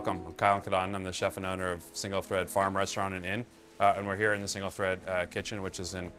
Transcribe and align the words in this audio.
Welcome. 0.00 0.24
I'm 0.26 0.32
Kyle 0.32 0.60
Connaughton. 0.62 0.94
I'm 0.94 1.04
the 1.04 1.12
chef 1.12 1.36
and 1.36 1.44
owner 1.44 1.72
of 1.72 1.84
Single 1.92 2.22
Thread 2.22 2.48
Farm 2.48 2.74
Restaurant 2.74 3.12
and 3.12 3.26
Inn. 3.26 3.44
Uh, 3.78 3.92
and 3.98 4.06
we're 4.06 4.16
here 4.16 4.32
in 4.32 4.40
the 4.40 4.48
Single 4.48 4.70
Thread 4.70 4.98
uh, 5.06 5.26
kitchen, 5.26 5.60
which 5.60 5.78
is 5.78 5.92
in 5.92 6.10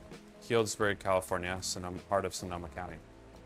Healdsburg, 0.48 1.00
California, 1.00 1.58
Sonoma, 1.62 1.98
part 2.08 2.24
of 2.24 2.36
Sonoma 2.36 2.68
County. 2.76 2.98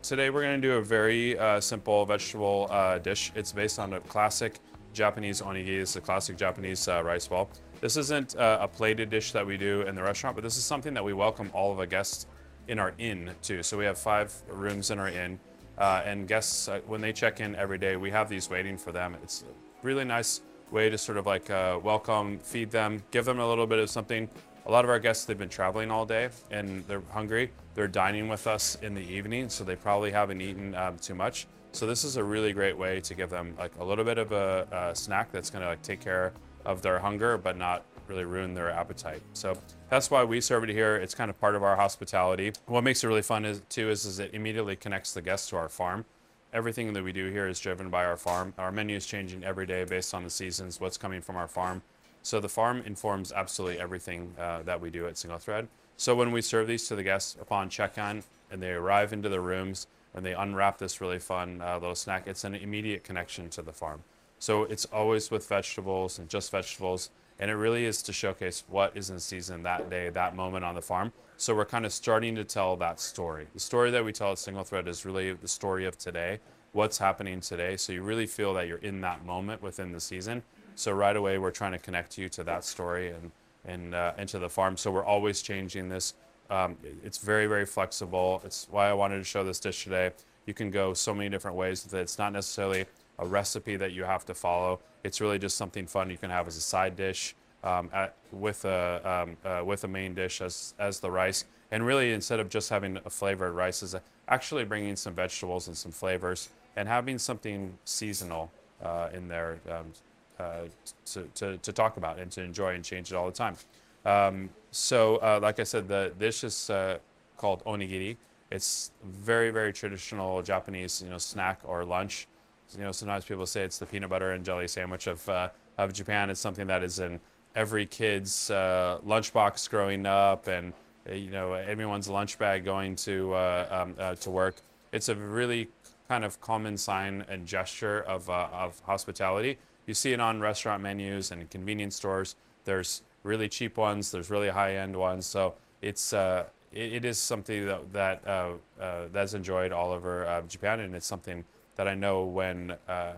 Today 0.02 0.28
we're 0.28 0.42
going 0.42 0.60
to 0.60 0.68
do 0.68 0.74
a 0.74 0.82
very 0.82 1.38
uh, 1.38 1.58
simple 1.58 2.04
vegetable 2.04 2.66
uh, 2.68 2.98
dish. 2.98 3.32
It's 3.34 3.50
based 3.50 3.78
on 3.78 3.94
a 3.94 4.00
classic 4.00 4.60
Japanese 4.92 5.40
onigiri. 5.40 5.80
It's 5.80 5.96
a 5.96 6.02
classic 6.02 6.36
Japanese 6.36 6.86
uh, 6.86 7.02
rice 7.02 7.26
ball. 7.26 7.48
This 7.80 7.96
isn't 7.96 8.36
uh, 8.36 8.58
a 8.60 8.68
plated 8.68 9.08
dish 9.08 9.32
that 9.32 9.46
we 9.46 9.56
do 9.56 9.82
in 9.88 9.94
the 9.94 10.02
restaurant, 10.02 10.36
but 10.36 10.44
this 10.44 10.58
is 10.58 10.64
something 10.64 10.92
that 10.92 11.02
we 11.02 11.14
welcome 11.14 11.48
all 11.54 11.72
of 11.72 11.78
our 11.78 11.86
guests 11.86 12.26
in 12.68 12.78
our 12.78 12.92
inn 12.98 13.30
to. 13.40 13.62
So 13.62 13.78
we 13.78 13.86
have 13.86 13.96
five 13.96 14.34
rooms 14.50 14.90
in 14.90 14.98
our 14.98 15.08
inn. 15.08 15.40
Uh, 15.78 16.02
and 16.04 16.26
guests, 16.26 16.68
uh, 16.68 16.80
when 16.86 17.00
they 17.00 17.12
check 17.12 17.40
in 17.40 17.54
every 17.56 17.78
day, 17.78 17.96
we 17.96 18.10
have 18.10 18.28
these 18.28 18.48
waiting 18.48 18.78
for 18.78 18.92
them. 18.92 19.16
It's 19.22 19.42
a 19.42 19.84
really 19.86 20.04
nice 20.04 20.40
way 20.70 20.88
to 20.90 20.98
sort 20.98 21.18
of 21.18 21.26
like 21.26 21.50
uh, 21.50 21.78
welcome, 21.82 22.38
feed 22.38 22.70
them, 22.70 23.02
give 23.10 23.24
them 23.24 23.38
a 23.38 23.48
little 23.48 23.66
bit 23.66 23.78
of 23.78 23.90
something. 23.90 24.28
A 24.66 24.70
lot 24.70 24.84
of 24.84 24.90
our 24.90 24.98
guests, 24.98 25.24
they've 25.24 25.38
been 25.38 25.48
traveling 25.48 25.90
all 25.90 26.06
day 26.06 26.28
and 26.50 26.84
they're 26.88 27.02
hungry. 27.12 27.50
They're 27.74 27.86
dining 27.86 28.28
with 28.28 28.46
us 28.46 28.76
in 28.82 28.94
the 28.94 29.02
evening, 29.02 29.48
so 29.48 29.62
they 29.62 29.76
probably 29.76 30.10
haven't 30.10 30.40
eaten 30.40 30.74
um, 30.74 30.96
too 30.96 31.14
much. 31.14 31.46
So 31.72 31.86
this 31.86 32.04
is 32.04 32.16
a 32.16 32.24
really 32.24 32.52
great 32.52 32.76
way 32.76 33.00
to 33.02 33.14
give 33.14 33.30
them 33.30 33.54
like 33.58 33.72
a 33.78 33.84
little 33.84 34.04
bit 34.04 34.18
of 34.18 34.32
a, 34.32 34.66
a 34.72 34.96
snack 34.96 35.30
that's 35.30 35.50
gonna 35.50 35.66
like 35.66 35.82
take 35.82 36.00
care 36.00 36.32
of 36.64 36.80
their 36.82 36.98
hunger, 36.98 37.36
but 37.36 37.56
not 37.56 37.84
really 38.08 38.24
ruin 38.24 38.54
their 38.54 38.70
appetite. 38.70 39.22
So 39.32 39.56
that's 39.88 40.10
why 40.10 40.24
we 40.24 40.40
serve 40.40 40.64
it 40.64 40.70
here. 40.70 40.96
It's 40.96 41.14
kind 41.14 41.30
of 41.30 41.40
part 41.40 41.54
of 41.54 41.62
our 41.62 41.76
hospitality. 41.76 42.52
What 42.66 42.84
makes 42.84 43.02
it 43.02 43.08
really 43.08 43.22
fun 43.22 43.44
is, 43.44 43.62
too 43.68 43.90
is, 43.90 44.04
is 44.04 44.18
it 44.18 44.34
immediately 44.34 44.76
connects 44.76 45.12
the 45.14 45.22
guests 45.22 45.48
to 45.50 45.56
our 45.56 45.68
farm. 45.68 46.04
Everything 46.52 46.92
that 46.92 47.02
we 47.02 47.12
do 47.12 47.30
here 47.30 47.46
is 47.48 47.60
driven 47.60 47.90
by 47.90 48.04
our 48.04 48.16
farm. 48.16 48.54
Our 48.56 48.72
menu 48.72 48.96
is 48.96 49.06
changing 49.06 49.44
every 49.44 49.66
day 49.66 49.84
based 49.84 50.14
on 50.14 50.24
the 50.24 50.30
seasons, 50.30 50.80
what's 50.80 50.96
coming 50.96 51.20
from 51.20 51.36
our 51.36 51.48
farm. 51.48 51.82
So 52.22 52.40
the 52.40 52.48
farm 52.48 52.82
informs 52.86 53.32
absolutely 53.32 53.80
everything 53.80 54.34
uh, 54.38 54.62
that 54.62 54.80
we 54.80 54.90
do 54.90 55.06
at 55.06 55.18
Single 55.18 55.38
Thread. 55.38 55.68
So 55.96 56.14
when 56.14 56.32
we 56.32 56.42
serve 56.42 56.66
these 56.66 56.88
to 56.88 56.96
the 56.96 57.02
guests 57.02 57.36
upon 57.40 57.68
check-in 57.68 58.22
and 58.50 58.62
they 58.62 58.72
arrive 58.72 59.12
into 59.12 59.28
the 59.28 59.40
rooms 59.40 59.86
and 60.14 60.24
they 60.24 60.34
unwrap 60.34 60.78
this 60.78 61.00
really 61.00 61.18
fun 61.18 61.62
uh, 61.62 61.74
little 61.74 61.94
snack, 61.94 62.26
it's 62.26 62.44
an 62.44 62.54
immediate 62.54 63.04
connection 63.04 63.48
to 63.50 63.62
the 63.62 63.72
farm. 63.72 64.02
So 64.38 64.64
it's 64.64 64.84
always 64.86 65.30
with 65.30 65.48
vegetables 65.48 66.18
and 66.18 66.28
just 66.28 66.50
vegetables. 66.50 67.10
And 67.38 67.50
it 67.50 67.54
really 67.54 67.84
is 67.84 68.02
to 68.02 68.12
showcase 68.12 68.64
what 68.68 68.96
is 68.96 69.10
in 69.10 69.20
season 69.20 69.62
that 69.64 69.90
day, 69.90 70.08
that 70.10 70.34
moment 70.34 70.64
on 70.64 70.74
the 70.74 70.82
farm. 70.82 71.12
So 71.36 71.54
we're 71.54 71.66
kind 71.66 71.84
of 71.84 71.92
starting 71.92 72.34
to 72.36 72.44
tell 72.44 72.76
that 72.76 72.98
story. 72.98 73.46
The 73.52 73.60
story 73.60 73.90
that 73.90 74.04
we 74.04 74.12
tell 74.12 74.32
at 74.32 74.38
Single 74.38 74.64
Thread 74.64 74.88
is 74.88 75.04
really 75.04 75.32
the 75.34 75.48
story 75.48 75.84
of 75.84 75.98
today, 75.98 76.40
what's 76.72 76.96
happening 76.96 77.40
today. 77.40 77.76
So 77.76 77.92
you 77.92 78.02
really 78.02 78.26
feel 78.26 78.54
that 78.54 78.66
you're 78.66 78.78
in 78.78 79.02
that 79.02 79.24
moment 79.26 79.62
within 79.62 79.92
the 79.92 80.00
season. 80.00 80.42
So 80.76 80.92
right 80.92 81.16
away, 81.16 81.36
we're 81.38 81.50
trying 81.50 81.72
to 81.72 81.78
connect 81.78 82.16
you 82.16 82.28
to 82.30 82.44
that 82.44 82.64
story 82.64 83.10
and 83.10 83.30
and 83.64 83.94
uh, 83.94 84.12
into 84.16 84.38
the 84.38 84.48
farm. 84.48 84.76
So 84.76 84.92
we're 84.92 85.04
always 85.04 85.42
changing 85.42 85.88
this. 85.88 86.14
Um, 86.50 86.76
it's 87.02 87.18
very 87.18 87.46
very 87.46 87.66
flexible. 87.66 88.40
It's 88.44 88.68
why 88.70 88.88
I 88.88 88.92
wanted 88.92 89.18
to 89.18 89.24
show 89.24 89.42
this 89.42 89.58
dish 89.58 89.84
today. 89.84 90.12
You 90.46 90.54
can 90.54 90.70
go 90.70 90.94
so 90.94 91.12
many 91.12 91.28
different 91.28 91.56
ways 91.56 91.84
with 91.84 91.94
it. 91.94 92.00
It's 92.00 92.18
not 92.18 92.32
necessarily 92.32 92.86
a 93.18 93.26
recipe 93.26 93.76
that 93.76 93.92
you 93.92 94.04
have 94.04 94.24
to 94.26 94.34
follow. 94.34 94.80
It's 95.06 95.20
really 95.20 95.38
just 95.38 95.56
something 95.56 95.86
fun 95.86 96.10
you 96.10 96.18
can 96.18 96.30
have 96.30 96.46
as 96.46 96.56
a 96.56 96.60
side 96.60 96.96
dish 96.96 97.34
um, 97.64 97.90
at, 97.92 98.14
with 98.32 98.64
a 98.64 98.80
um, 99.04 99.36
uh, 99.50 99.64
with 99.64 99.84
a 99.84 99.88
main 99.88 100.14
dish 100.14 100.40
as 100.40 100.74
as 100.78 101.00
the 101.00 101.10
rice. 101.10 101.44
And 101.70 101.84
really, 101.84 102.12
instead 102.12 102.40
of 102.40 102.48
just 102.48 102.70
having 102.70 102.98
a 103.04 103.10
flavored 103.10 103.54
rice, 103.54 103.82
is 103.82 103.94
actually 104.28 104.64
bringing 104.64 104.96
some 104.96 105.14
vegetables 105.14 105.68
and 105.68 105.76
some 105.76 105.92
flavors 105.92 106.48
and 106.76 106.88
having 106.88 107.18
something 107.18 107.76
seasonal 107.84 108.52
uh, 108.82 109.08
in 109.12 109.28
there 109.28 109.58
um, 109.70 109.92
uh, 110.38 110.62
to, 111.06 111.22
to, 111.34 111.56
to 111.58 111.72
talk 111.72 111.96
about 111.96 112.18
and 112.18 112.30
to 112.30 112.42
enjoy 112.42 112.74
and 112.74 112.84
change 112.84 113.10
it 113.10 113.16
all 113.16 113.26
the 113.26 113.32
time. 113.32 113.56
Um, 114.04 114.50
so, 114.70 115.16
uh, 115.16 115.40
like 115.42 115.58
I 115.58 115.64
said, 115.64 115.88
the 115.88 116.12
dish 116.18 116.44
is 116.44 116.70
uh, 116.70 116.98
called 117.36 117.64
onigiri. 117.64 118.16
It's 118.50 118.92
very, 119.04 119.50
very 119.50 119.72
traditional 119.72 120.42
Japanese, 120.42 121.02
you 121.02 121.10
know, 121.10 121.18
snack 121.18 121.60
or 121.64 121.84
lunch 121.84 122.28
you 122.74 122.82
know, 122.82 122.92
sometimes 122.92 123.24
people 123.24 123.46
say 123.46 123.62
it's 123.62 123.78
the 123.78 123.86
peanut 123.86 124.10
butter 124.10 124.32
and 124.32 124.44
jelly 124.44 124.68
sandwich 124.68 125.06
of 125.06 125.28
uh, 125.28 125.50
of 125.78 125.92
Japan. 125.92 126.30
It's 126.30 126.40
something 126.40 126.66
that 126.66 126.82
is 126.82 126.98
in 126.98 127.20
every 127.54 127.86
kid's 127.86 128.50
uh, 128.50 128.98
lunchbox 129.06 129.68
growing 129.70 130.06
up, 130.06 130.46
and 130.48 130.72
uh, 131.08 131.14
you 131.14 131.30
know, 131.30 131.52
everyone's 131.54 132.08
lunch 132.08 132.38
bag 132.38 132.64
going 132.64 132.96
to 132.96 133.32
uh, 133.34 133.66
um, 133.70 133.94
uh, 133.98 134.14
to 134.16 134.30
work. 134.30 134.56
It's 134.92 135.08
a 135.08 135.14
really 135.14 135.68
kind 136.08 136.24
of 136.24 136.40
common 136.40 136.76
sign 136.76 137.24
and 137.28 137.46
gesture 137.46 138.00
of 138.02 138.28
uh, 138.30 138.48
of 138.52 138.80
hospitality. 138.80 139.58
You 139.86 139.94
see 139.94 140.12
it 140.12 140.20
on 140.20 140.40
restaurant 140.40 140.82
menus 140.82 141.30
and 141.30 141.48
convenience 141.50 141.96
stores. 141.96 142.34
There's 142.64 143.02
really 143.22 143.48
cheap 143.48 143.76
ones. 143.76 144.10
There's 144.10 144.30
really 144.30 144.48
high 144.48 144.76
end 144.76 144.96
ones. 144.96 145.26
So 145.26 145.54
it's 145.82 146.12
it, 146.12 146.48
it 146.72 147.04
is 147.04 147.18
something 147.18 147.66
that 147.66 147.92
that 147.92 149.12
that's 149.12 149.34
enjoyed 149.34 149.72
all 149.72 149.92
over 149.92 150.42
Japan, 150.48 150.80
and 150.80 150.94
it's 150.96 151.06
something 151.06 151.44
that 151.76 151.86
I 151.86 151.94
know 151.94 152.24
when 152.24 152.76
uh, 152.88 153.12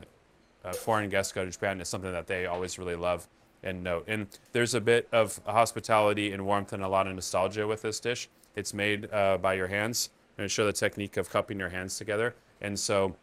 uh, 0.65 0.73
foreign 0.73 1.09
guests 1.09 1.33
go 1.33 1.45
to 1.45 1.51
Japan 1.51 1.81
is 1.81 1.89
something 1.89 2.13
that 2.13 2.27
they 2.27 2.47
always 2.47 2.79
really 2.79 2.97
love 2.97 3.29
and 3.63 3.83
note. 3.83 4.05
And 4.07 4.27
there's 4.53 4.75
a 4.75 4.81
bit 4.81 5.09
of 5.13 5.41
hospitality 5.47 6.33
and 6.33 6.45
warmth 6.45 6.73
and 6.73 6.83
a 6.83 6.89
lot 6.89 7.07
of 7.07 7.15
nostalgia 7.15 7.67
with 7.67 7.83
this 7.83 8.01
dish. 8.01 8.29
It's 8.55 8.75
made 8.75 9.13
uh, 9.13 9.39
by 9.39 9.55
your 9.55 9.69
hands. 9.69 10.11
I'm 10.33 10.43
going 10.43 10.49
to 10.49 10.55
show 10.55 10.67
the 10.67 10.73
technique 10.73 11.17
of 11.17 11.31
cupping 11.31 11.59
your 11.59 11.71
hands 11.71 11.97
together. 11.97 12.35
And 12.61 12.79
so 12.79 13.17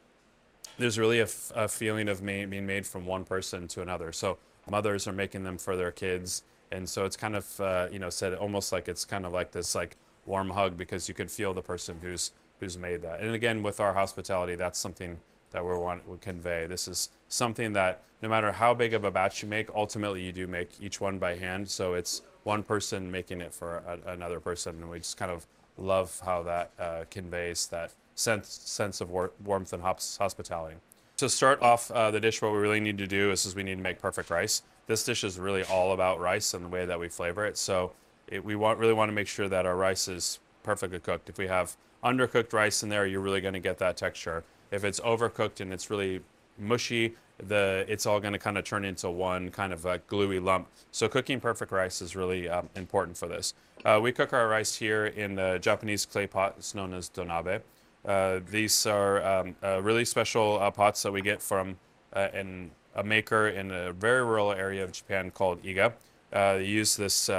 there's 0.77 0.99
really 0.99 1.19
a, 1.19 1.27
feeling 1.67 2.09
of 2.09 2.25
being 2.25 2.65
made 2.65 2.85
from 2.85 3.05
one 3.05 3.23
person 3.23 3.67
to 3.69 3.81
another. 3.81 4.11
So 4.11 4.37
mothers 4.69 5.07
are 5.07 5.13
making 5.13 5.43
them 5.43 5.57
for 5.57 5.75
their 5.75 5.91
kids. 5.91 6.43
And 6.71 6.87
so 6.89 7.05
it's 7.05 7.15
kind 7.15 7.35
of, 7.35 7.59
uh, 7.61 7.87
you 7.91 7.99
know, 7.99 8.09
said 8.09 8.33
almost 8.33 8.71
like 8.71 8.87
it's 8.87 9.05
kind 9.05 9.25
of 9.25 9.31
like 9.31 9.51
this 9.51 9.75
like 9.75 9.95
warm 10.25 10.49
hug 10.49 10.75
because 10.75 11.07
you 11.07 11.13
can 11.13 11.27
feel 11.27 11.53
the 11.53 11.61
person 11.61 11.99
who's 12.01 12.31
who's 12.59 12.77
made 12.77 13.01
that. 13.01 13.19
And 13.19 13.33
again, 13.33 13.63
with 13.63 13.79
our 13.79 13.93
hospitality, 13.93 14.55
that's 14.55 14.79
something 14.79 15.19
that 15.51 15.63
we 15.63 15.75
want 15.75 16.05
to 16.05 16.17
convey. 16.17 16.67
This 16.67 16.87
is 16.87 17.09
something 17.29 17.73
that 17.73 18.01
no 18.21 18.29
matter 18.29 18.51
how 18.51 18.73
big 18.73 18.93
of 18.93 19.03
a 19.03 19.11
batch 19.11 19.43
you 19.43 19.49
make, 19.49 19.69
ultimately 19.75 20.23
you 20.23 20.31
do 20.31 20.47
make 20.47 20.69
each 20.81 20.99
one 20.99 21.17
by 21.17 21.35
hand. 21.35 21.69
So 21.69 21.93
it's 21.93 22.21
one 22.43 22.63
person 22.63 23.11
making 23.11 23.41
it 23.41 23.53
for 23.53 23.77
a, 23.77 24.11
another 24.11 24.39
person, 24.39 24.75
and 24.75 24.89
we 24.89 24.99
just 24.99 25.17
kind 25.17 25.31
of 25.31 25.45
love 25.77 26.21
how 26.23 26.43
that 26.43 26.71
uh, 26.79 27.03
conveys 27.09 27.67
that 27.67 27.91
sense 28.15 28.47
sense 28.47 29.01
of 29.01 29.09
war- 29.09 29.33
warmth 29.43 29.73
and 29.73 29.83
hospitality. 29.83 30.77
To 31.17 31.29
start 31.29 31.61
off 31.61 31.91
uh, 31.91 32.11
the 32.11 32.19
dish, 32.19 32.41
what 32.41 32.51
we 32.51 32.57
really 32.57 32.79
need 32.79 32.97
to 32.97 33.07
do 33.07 33.31
is, 33.31 33.45
is 33.45 33.55
we 33.55 33.63
need 33.63 33.75
to 33.75 33.81
make 33.81 33.99
perfect 33.99 34.29
rice. 34.29 34.63
This 34.87 35.03
dish 35.03 35.23
is 35.23 35.39
really 35.39 35.63
all 35.63 35.93
about 35.93 36.19
rice 36.19 36.53
and 36.53 36.65
the 36.65 36.69
way 36.69 36.85
that 36.85 36.99
we 36.99 37.09
flavor 37.09 37.45
it. 37.45 37.57
So 37.57 37.93
it, 38.27 38.43
we 38.43 38.55
want 38.55 38.79
really 38.79 38.93
want 38.93 39.09
to 39.09 39.13
make 39.13 39.27
sure 39.27 39.47
that 39.49 39.65
our 39.65 39.75
rice 39.75 40.07
is 40.07 40.39
perfectly 40.65 40.99
cooked. 40.99 41.29
If 41.29 41.37
we 41.37 41.47
have 41.47 41.77
undercooked 42.03 42.51
rice 42.51 42.83
in 42.83 42.89
there, 42.89 43.05
you're 43.05 43.21
really 43.21 43.41
going 43.41 43.53
to 43.53 43.59
get 43.69 43.77
that 43.77 43.95
texture. 43.95 44.43
If 44.71 44.83
it's 44.83 44.99
overcooked 44.99 45.61
and 45.61 45.71
it's 45.71 45.89
really 45.89 46.21
mushy, 46.57 47.15
the 47.37 47.85
it's 47.87 48.05
all 48.05 48.19
going 48.19 48.33
to 48.33 48.39
kind 48.39 48.57
of 48.57 48.63
turn 48.63 48.85
into 48.85 49.09
one 49.09 49.51
kind 49.51 49.71
of 49.73 49.85
a 49.85 49.99
gluey 50.07 50.39
lump. 50.39 50.67
So 50.91 51.07
cooking 51.07 51.39
perfect 51.39 51.71
rice 51.71 52.01
is 52.01 52.15
really 52.15 52.49
um, 52.49 52.69
important 52.75 53.17
for 53.17 53.27
this. 53.27 53.53
Uh, 53.83 53.99
we 54.01 54.11
cook 54.11 54.33
our 54.33 54.47
rice 54.47 54.75
here 54.75 55.05
in 55.05 55.35
the 55.35 55.59
Japanese 55.61 56.05
clay 56.05 56.27
pot. 56.27 56.55
It's 56.57 56.73
known 56.73 56.93
as 56.93 57.09
donabe. 57.09 57.61
Uh, 58.05 58.39
these 58.49 58.85
are 58.85 59.23
um, 59.25 59.55
uh, 59.63 59.81
really 59.81 60.05
special 60.05 60.59
uh, 60.61 60.71
pots 60.71 61.03
that 61.03 61.11
we 61.11 61.21
get 61.21 61.41
from 61.41 61.77
uh, 62.13 62.27
in 62.33 62.71
a 62.95 63.03
maker 63.03 63.49
in 63.49 63.71
a 63.71 63.91
very 63.91 64.23
rural 64.23 64.51
area 64.51 64.83
of 64.83 64.91
Japan 64.91 65.31
called 65.31 65.61
Iga. 65.63 65.93
Uh, 66.31 66.53
they 66.57 66.65
use 66.65 66.95
this 66.95 67.29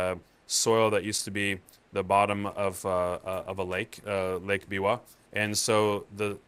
soil 0.46 0.90
that 0.90 1.02
used 1.02 1.24
to 1.24 1.30
be 1.30 1.58
the 1.92 2.02
bottom 2.02 2.46
of, 2.46 2.84
uh, 2.84 3.18
uh, 3.24 3.44
of 3.46 3.58
a 3.58 3.64
lake, 3.64 4.00
uh, 4.06 4.36
Lake 4.36 4.68
Biwa. 4.68 5.00
And 5.32 5.56
so 5.56 6.06
the 6.14 6.38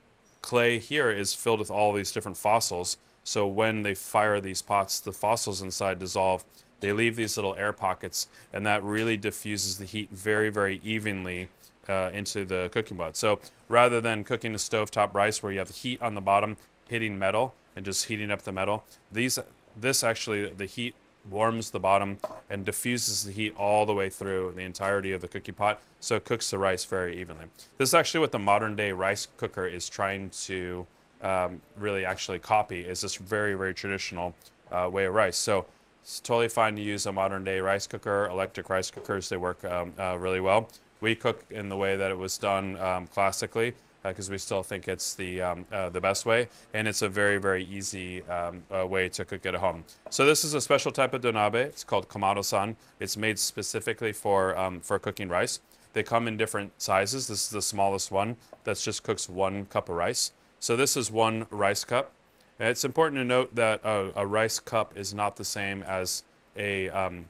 clay 0.43 0.79
here 0.79 1.11
is 1.11 1.35
filled 1.35 1.59
with 1.59 1.71
all 1.71 1.93
these 1.93 2.13
different 2.13 2.37
fossils. 2.37 2.97
So 3.25 3.47
when 3.47 3.83
they 3.83 3.95
fire 3.95 4.41
these 4.41 4.63
pots, 4.63 5.01
the 5.01 5.13
fossils 5.13 5.61
inside 5.61 5.99
dissolve. 5.99 6.45
They 6.81 6.93
leave 6.93 7.17
these 7.17 7.37
little 7.37 7.57
air 7.57 7.73
pockets, 7.73 8.29
and 8.53 8.65
that 8.65 8.83
really 8.85 9.17
diffuses 9.17 9.79
the 9.79 9.85
heat 9.85 10.11
very, 10.11 10.49
very 10.49 10.81
evenly 10.85 11.49
uh, 11.89 12.11
into 12.13 12.45
the 12.45 12.71
cooking 12.73 12.97
pot. 12.97 13.17
So 13.17 13.41
rather 13.69 14.01
than 14.01 14.23
cooking 14.23 14.55
a 14.55 14.59
stovetop 14.59 15.13
rice 15.13 15.43
where 15.43 15.53
you 15.53 15.59
have 15.59 15.69
the 15.69 15.75
heat 15.75 16.01
on 16.01 16.15
the 16.15 16.21
bottom 16.21 16.57
hitting 16.89 17.19
metal 17.19 17.55
and 17.75 17.85
just 17.85 18.07
heating 18.07 18.31
up 18.31 18.43
the 18.43 18.53
metal, 18.53 18.85
these 19.11 19.39
this 19.77 20.03
actually 20.05 20.51
the 20.51 20.67
heat 20.67 20.95
warms 21.31 21.71
the 21.71 21.81
bottom 21.81 22.19
and 22.51 22.65
diffuses 22.65 23.25
the 23.25 23.33
heat 23.33 23.55
all 23.57 23.87
the 23.87 23.95
way 23.95 24.09
through 24.09 24.53
the 24.57 24.63
entirety 24.63 25.13
of 25.13 25.21
the 25.21 25.29
cookie 25.29 25.53
pot 25.53 25.81
so 26.01 26.17
it 26.17 26.25
cooks 26.25 26.51
the 26.51 26.59
rice 26.59 26.85
very 26.85 27.21
evenly. 27.21 27.47
This 27.77 27.91
is 27.91 27.95
actually 27.95 28.21
what 28.21 28.33
the 28.33 28.39
modern 28.39 28.77
day 28.77 28.93
rice 28.93 29.27
cooker 29.37 29.67
is 29.67 29.89
trying 29.89 30.31
to 30.31 30.87
um, 31.23 31.61
really 31.77 32.05
actually 32.05 32.39
copy 32.39 32.81
is 32.81 33.01
this 33.01 33.17
very, 33.17 33.55
very 33.55 33.75
traditional 33.75 34.35
uh, 34.71 34.89
way 34.91 35.07
of 35.07 35.15
rice. 35.15 35.37
So 35.37 35.67
it's 36.03 36.21
totally 36.21 36.49
fine 36.49 36.77
to 36.77 36.83
use 36.83 37.07
a 37.07 37.13
modern 37.13 37.45
day 37.45 37.61
rice 37.61 37.87
cooker, 37.87 38.29
electric 38.31 38.69
rice 38.69 38.91
cookers, 38.91 39.29
they 39.29 39.37
work 39.37 39.65
um, 39.65 39.93
uh, 39.99 40.17
really 40.19 40.41
well. 40.41 40.69
We 41.01 41.15
cook 41.15 41.45
in 41.51 41.69
the 41.69 41.77
way 41.77 41.97
that 41.97 42.11
it 42.11 42.19
was 42.19 42.39
done 42.39 42.79
um, 42.79 43.07
classically. 43.07 43.75
Because 44.09 44.31
we 44.31 44.39
still 44.39 44.63
think 44.63 44.89
it's 44.89 45.15
the 45.15 45.43
um, 45.43 45.67
uh, 45.73 45.89
the 45.89 46.01
best 46.01 46.27
way, 46.27 46.49
and 46.75 46.87
it's 46.89 47.03
a 47.03 47.09
very 47.09 47.39
very 47.39 47.65
easy 47.65 48.23
um, 48.25 48.63
uh, 48.75 48.87
way 48.87 49.09
to 49.09 49.25
cook 49.25 49.45
it 49.45 49.55
at 49.55 49.61
home. 49.61 49.85
So 50.11 50.27
this 50.27 50.45
is 50.45 50.55
a 50.55 50.61
special 50.61 50.93
type 50.93 51.15
of 51.15 51.23
donabe. 51.23 51.55
It's 51.57 51.85
called 51.85 52.09
kamado-san. 52.09 52.77
It's 53.01 53.17
made 53.17 53.39
specifically 53.39 54.13
for 54.13 54.57
um, 54.57 54.81
for 54.81 54.99
cooking 54.99 55.29
rice. 55.29 55.61
They 55.93 56.03
come 56.03 56.29
in 56.29 56.37
different 56.37 56.73
sizes. 56.81 57.29
This 57.29 57.45
is 57.45 57.51
the 57.51 57.63
smallest 57.63 58.11
one 58.11 58.37
that 58.65 58.79
just 58.79 59.03
cooks 59.03 59.29
one 59.29 59.67
cup 59.67 59.89
of 59.89 59.97
rice. 59.97 60.33
So 60.61 60.77
this 60.77 60.97
is 60.97 61.11
one 61.11 61.47
rice 61.51 61.85
cup. 61.85 62.13
And 62.59 62.69
it's 62.69 62.85
important 62.85 63.21
to 63.21 63.25
note 63.25 63.55
that 63.55 63.81
a, 63.85 64.13
a 64.17 64.27
rice 64.27 64.59
cup 64.59 64.97
is 64.97 65.15
not 65.15 65.37
the 65.37 65.45
same 65.45 65.83
as 65.83 66.25
a 66.57 66.89
um, 66.91 67.27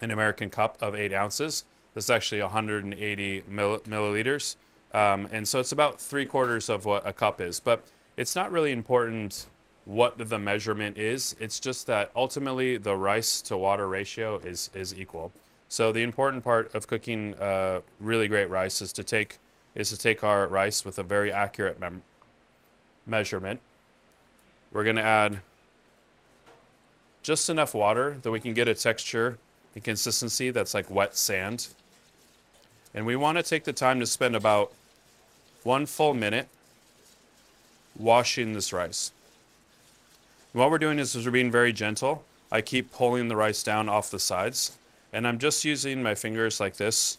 an 0.00 0.10
American 0.10 0.50
cup 0.50 0.76
of 0.80 0.94
eight 0.94 1.12
ounces. 1.12 1.64
This 1.94 2.04
is 2.04 2.10
actually 2.10 2.42
180 2.42 3.44
mill- 3.48 3.80
milliliters. 3.80 4.56
Um, 4.92 5.28
and 5.30 5.46
so 5.46 5.60
it's 5.60 5.72
about 5.72 6.00
three 6.00 6.26
quarters 6.26 6.68
of 6.68 6.84
what 6.84 7.06
a 7.06 7.12
cup 7.12 7.40
is. 7.40 7.60
But 7.60 7.84
it's 8.16 8.34
not 8.34 8.50
really 8.50 8.72
important 8.72 9.46
what 9.84 10.16
the 10.18 10.38
measurement 10.38 10.98
is. 10.98 11.36
It's 11.38 11.60
just 11.60 11.86
that 11.86 12.10
ultimately 12.16 12.76
the 12.76 12.96
rice 12.96 13.40
to 13.42 13.56
water 13.56 13.88
ratio 13.88 14.38
is, 14.38 14.70
is 14.74 14.94
equal. 14.98 15.32
So 15.68 15.92
the 15.92 16.02
important 16.02 16.44
part 16.44 16.74
of 16.74 16.86
cooking 16.86 17.34
uh, 17.34 17.80
really 18.00 18.28
great 18.28 18.50
rice 18.50 18.80
is 18.80 18.92
to 18.94 19.04
take 19.04 19.38
is 19.74 19.90
to 19.90 19.98
take 19.98 20.24
our 20.24 20.46
rice 20.46 20.86
with 20.86 20.98
a 20.98 21.02
very 21.02 21.30
accurate 21.30 21.78
measurement. 23.06 23.60
We're 24.72 24.84
going 24.84 24.96
to 24.96 25.02
add 25.02 25.40
just 27.22 27.50
enough 27.50 27.74
water 27.74 28.16
that 28.22 28.30
we 28.30 28.40
can 28.40 28.54
get 28.54 28.68
a 28.68 28.74
texture 28.74 29.36
and 29.74 29.84
consistency 29.84 30.50
that's 30.50 30.72
like 30.72 30.90
wet 30.90 31.14
sand. 31.14 31.68
And 32.96 33.04
we 33.04 33.14
want 33.14 33.36
to 33.36 33.42
take 33.42 33.64
the 33.64 33.74
time 33.74 34.00
to 34.00 34.06
spend 34.06 34.34
about 34.34 34.72
one 35.64 35.84
full 35.84 36.14
minute 36.14 36.48
washing 37.94 38.54
this 38.54 38.72
rice. 38.72 39.12
And 40.54 40.60
what 40.60 40.70
we're 40.70 40.78
doing 40.78 40.98
is, 40.98 41.14
is 41.14 41.26
we're 41.26 41.32
being 41.32 41.50
very 41.50 41.74
gentle. 41.74 42.24
I 42.50 42.62
keep 42.62 42.90
pulling 42.90 43.28
the 43.28 43.36
rice 43.36 43.62
down 43.62 43.90
off 43.90 44.10
the 44.10 44.18
sides, 44.18 44.78
and 45.12 45.28
I'm 45.28 45.38
just 45.38 45.62
using 45.62 46.02
my 46.02 46.14
fingers 46.14 46.58
like 46.58 46.76
this 46.76 47.18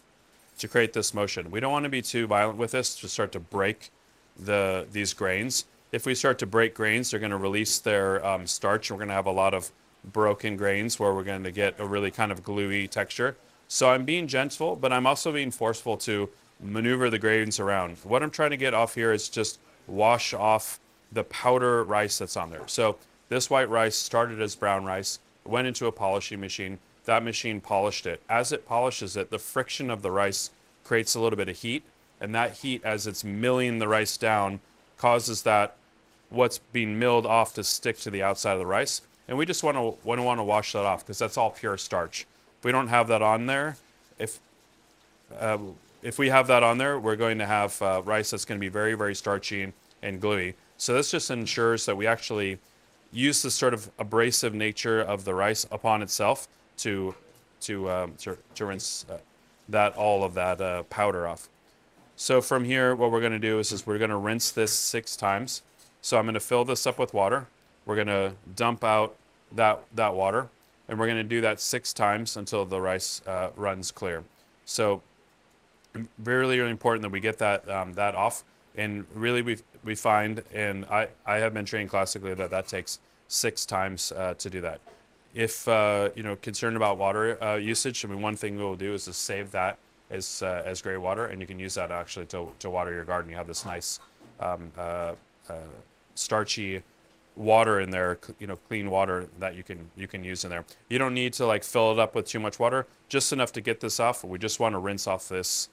to 0.58 0.68
create 0.68 0.94
this 0.94 1.14
motion. 1.14 1.52
We 1.52 1.60
don't 1.60 1.72
want 1.72 1.84
to 1.84 1.90
be 1.90 2.02
too 2.02 2.26
violent 2.26 2.58
with 2.58 2.72
this 2.72 2.96
to 3.02 3.08
start 3.08 3.32
to 3.34 3.40
break 3.40 3.92
the 4.40 4.88
these 4.92 5.14
grains. 5.14 5.66
If 5.92 6.08
we 6.08 6.16
start 6.16 6.40
to 6.40 6.48
break 6.48 6.74
grains, 6.74 7.12
they're 7.12 7.20
going 7.20 7.32
to 7.32 7.38
release 7.38 7.78
their 7.78 8.26
um, 8.26 8.48
starch, 8.48 8.90
and 8.90 8.98
we're 8.98 9.02
going 9.02 9.10
to 9.10 9.16
have 9.16 9.28
a 9.28 9.32
lot 9.32 9.54
of 9.54 9.72
broken 10.04 10.58
grains 10.58 11.00
where 11.00 11.14
we're 11.14 11.24
going 11.24 11.44
to 11.44 11.52
get 11.52 11.80
a 11.80 11.86
really 11.86 12.10
kind 12.10 12.32
of 12.32 12.44
gluey 12.44 12.88
texture. 12.88 13.36
So 13.68 13.90
I'm 13.90 14.06
being 14.06 14.28
gentle, 14.28 14.76
but 14.76 14.94
I'm 14.94 15.06
also 15.06 15.32
being 15.32 15.52
forceful 15.52 15.98
to 15.98 16.30
maneuver 16.60 17.10
the 17.10 17.20
grains 17.20 17.60
around. 17.60 17.98
What 18.04 18.24
I'm 18.24 18.32
trying 18.32 18.52
to 18.52 18.58
get 18.58 18.74
off 18.74 18.96
here 18.96 19.12
is 19.12 19.30
just 19.30 19.60
wash 19.88 20.34
off 20.34 20.80
the 21.12 21.24
powder 21.24 21.84
rice 21.84 22.18
that's 22.18 22.38
on 22.38 22.50
there. 22.50 22.68
So 22.68 22.98
this 23.30 23.50
white 23.50 23.70
rice 23.70 23.96
started 23.96 24.42
as 24.42 24.56
brown 24.56 24.86
rice, 24.86 25.20
went 25.46 25.68
into 25.68 25.86
a 25.88 25.92
polishing 25.92 26.40
machine. 26.40 26.80
That 27.06 27.24
machine 27.24 27.62
polished 27.62 28.06
it. 28.06 28.22
As 28.30 28.52
it 28.52 28.68
polishes 28.68 29.16
it, 29.16 29.30
the 29.30 29.40
friction 29.40 29.90
of 29.90 30.02
the 30.02 30.12
rice 30.12 30.50
creates 30.84 31.16
a 31.16 31.20
little 31.20 31.38
bit 31.38 31.50
of 31.50 31.58
heat, 31.58 31.84
and 32.20 32.34
that 32.36 32.54
heat, 32.58 32.82
as 32.84 33.08
it's 33.08 33.24
milling 33.24 33.80
the 33.80 33.88
rice 33.88 34.18
down, 34.18 34.60
causes 34.98 35.44
that 35.44 35.76
what's 36.30 36.58
being 36.58 37.00
milled 37.00 37.26
off 37.26 37.54
to 37.54 37.64
stick 37.64 37.98
to 38.00 38.10
the 38.10 38.24
outside 38.24 38.54
of 38.54 38.60
the 38.60 38.66
rice. 38.66 39.02
And 39.28 39.38
we 39.38 39.46
just 39.46 39.64
want 39.64 39.78
to 39.78 40.08
want 40.08 40.40
to, 40.40 40.44
wash 40.44 40.74
that 40.74 40.86
off 40.86 41.06
because 41.06 41.20
that's 41.20 41.38
all 41.38 41.52
pure 41.52 41.78
starch. 41.78 42.26
We 42.64 42.72
don't 42.72 42.88
have 42.88 43.08
that 43.08 43.22
on 43.22 43.46
there, 43.46 43.78
if 44.20 44.40
uh, 45.40 45.58
if 46.02 46.18
we 46.18 46.30
have 46.30 46.48
that 46.48 46.64
on 46.64 46.78
there, 46.78 47.00
we're 47.00 47.16
going 47.16 47.38
to 47.40 47.46
have 47.46 47.82
uh, 47.82 48.02
rice 48.06 48.32
that's 48.32 48.46
going 48.46 48.60
to 48.60 48.62
be 48.62 48.70
very, 48.70 48.94
very 48.94 49.16
starchy 49.16 49.74
and 50.02 50.22
gluey. 50.22 50.56
So 50.78 50.94
this 50.94 51.12
just 51.12 51.32
ensures 51.32 51.86
that 51.86 51.98
we 51.98 52.06
actually 52.06 52.60
use 53.12 53.42
the 53.42 53.52
sort 53.52 53.74
of 53.74 53.90
abrasive 53.98 54.54
nature 54.54 55.02
of 55.02 55.26
the 55.26 55.34
rice 55.34 55.66
upon 55.72 56.02
itself 56.02 56.48
to 56.78 57.16
to 57.62 57.90
um, 57.90 58.14
to, 58.20 58.38
to, 58.56 58.66
rinse 58.66 59.06
uh, 59.10 59.18
that 59.68 59.96
all 59.98 60.24
of 60.24 60.36
that 60.36 60.62
uh, 60.62 60.84
powder 60.84 61.28
off. 61.28 61.50
So 62.16 62.42
from 62.42 62.66
here, 62.66 62.96
what 62.96 63.12
we're 63.12 63.20
going 63.20 63.32
to 63.32 63.40
do 63.40 63.58
is, 63.60 63.72
is 63.72 63.88
we're 63.88 63.98
going 63.98 64.12
to 64.12 64.18
rinse 64.18 64.52
this 64.52 64.72
six 64.72 65.16
times. 65.16 65.64
So 66.02 66.18
I'm 66.18 66.26
going 66.26 66.36
to 66.36 66.40
fill 66.40 66.66
this 66.66 66.86
up 66.86 67.00
with 67.00 67.14
water. 67.14 67.48
We're 67.86 67.96
going 67.96 68.08
to 68.08 68.34
dump 68.56 68.84
out 68.84 69.16
that 69.52 69.82
that 69.96 70.14
water 70.14 70.50
and 70.88 71.00
we're 71.00 71.08
going 71.08 71.18
to 71.18 71.24
do 71.24 71.42
that 71.42 71.60
six 71.60 71.94
times 71.94 72.38
until 72.38 72.66
the 72.66 72.80
rice 72.80 73.22
uh, 73.28 73.50
runs 73.56 73.92
clear. 73.92 74.24
So 74.66 75.02
really, 76.24 76.60
really 76.60 76.72
important 76.72 77.02
that 77.04 77.12
we 77.12 77.20
get 77.20 77.38
that 77.40 77.70
um, 77.70 77.94
that 77.94 78.16
off. 78.16 78.44
And 78.76 79.06
really, 79.14 79.42
we 79.42 79.58
we 79.84 79.96
find, 79.96 80.44
and 80.54 80.86
I 80.86 81.08
I 81.26 81.38
have 81.38 81.54
been 81.54 81.66
trained 81.66 81.90
classically 81.90 82.34
that 82.36 82.52
that 82.52 82.68
takes 82.68 83.00
six 83.28 83.66
times 83.66 84.12
uh, 84.12 84.36
to 84.36 84.50
do 84.50 84.62
that. 84.62 84.80
If 85.34 85.68
uh, 85.68 86.10
you 86.16 86.24
know 86.24 86.36
concerned 86.36 86.78
about 86.78 86.98
water 86.98 87.42
uh, 87.44 87.56
usage, 87.56 88.06
I 88.06 88.08
mean, 88.08 88.22
one 88.22 88.36
thing 88.36 88.58
we 88.58 88.64
will 88.64 88.76
do 88.76 88.94
is 88.94 89.06
to 89.06 89.14
save 89.14 89.52
that 89.52 89.78
as 90.10 90.44
uh, 90.44 90.64
as 90.66 90.82
gray 90.82 90.98
water, 90.98 91.26
and 91.26 91.42
you 91.42 91.48
can 91.48 91.60
use 91.60 91.74
that 91.74 91.92
actually 91.92 92.28
to 92.28 92.50
to 92.60 92.70
water 92.70 92.94
your 92.94 93.06
garden. 93.06 93.32
You 93.32 93.38
have 93.38 93.48
this 93.48 93.66
nice 93.66 94.00
um, 94.40 94.72
uh, 94.78 95.14
starchy 96.14 96.84
water 97.38 97.80
in 97.80 97.92
there, 97.92 98.20
you 98.40 98.48
know, 98.48 98.58
clean 98.68 98.90
water 98.90 99.28
that 99.40 99.56
you 99.56 99.64
can 99.64 99.90
you 99.96 100.08
can 100.08 100.24
use 100.24 100.44
in 100.44 100.50
there. 100.50 100.66
You 100.90 100.98
don't 100.98 101.14
need 101.14 101.34
to 101.34 101.46
like 101.46 101.64
fill 101.64 101.92
it 101.92 102.00
up 102.00 102.16
with 102.16 102.26
too 102.26 102.40
much 102.40 102.60
water, 102.60 102.88
just 103.08 103.32
enough 103.32 103.52
to 103.54 103.62
get 103.62 103.80
this 103.80 104.00
off. 104.00 104.24
We 104.24 104.40
just 104.40 104.60
want 104.60 104.74
to 104.74 104.80
rinse 104.80 105.08
off 105.08 105.30
this 105.30 105.70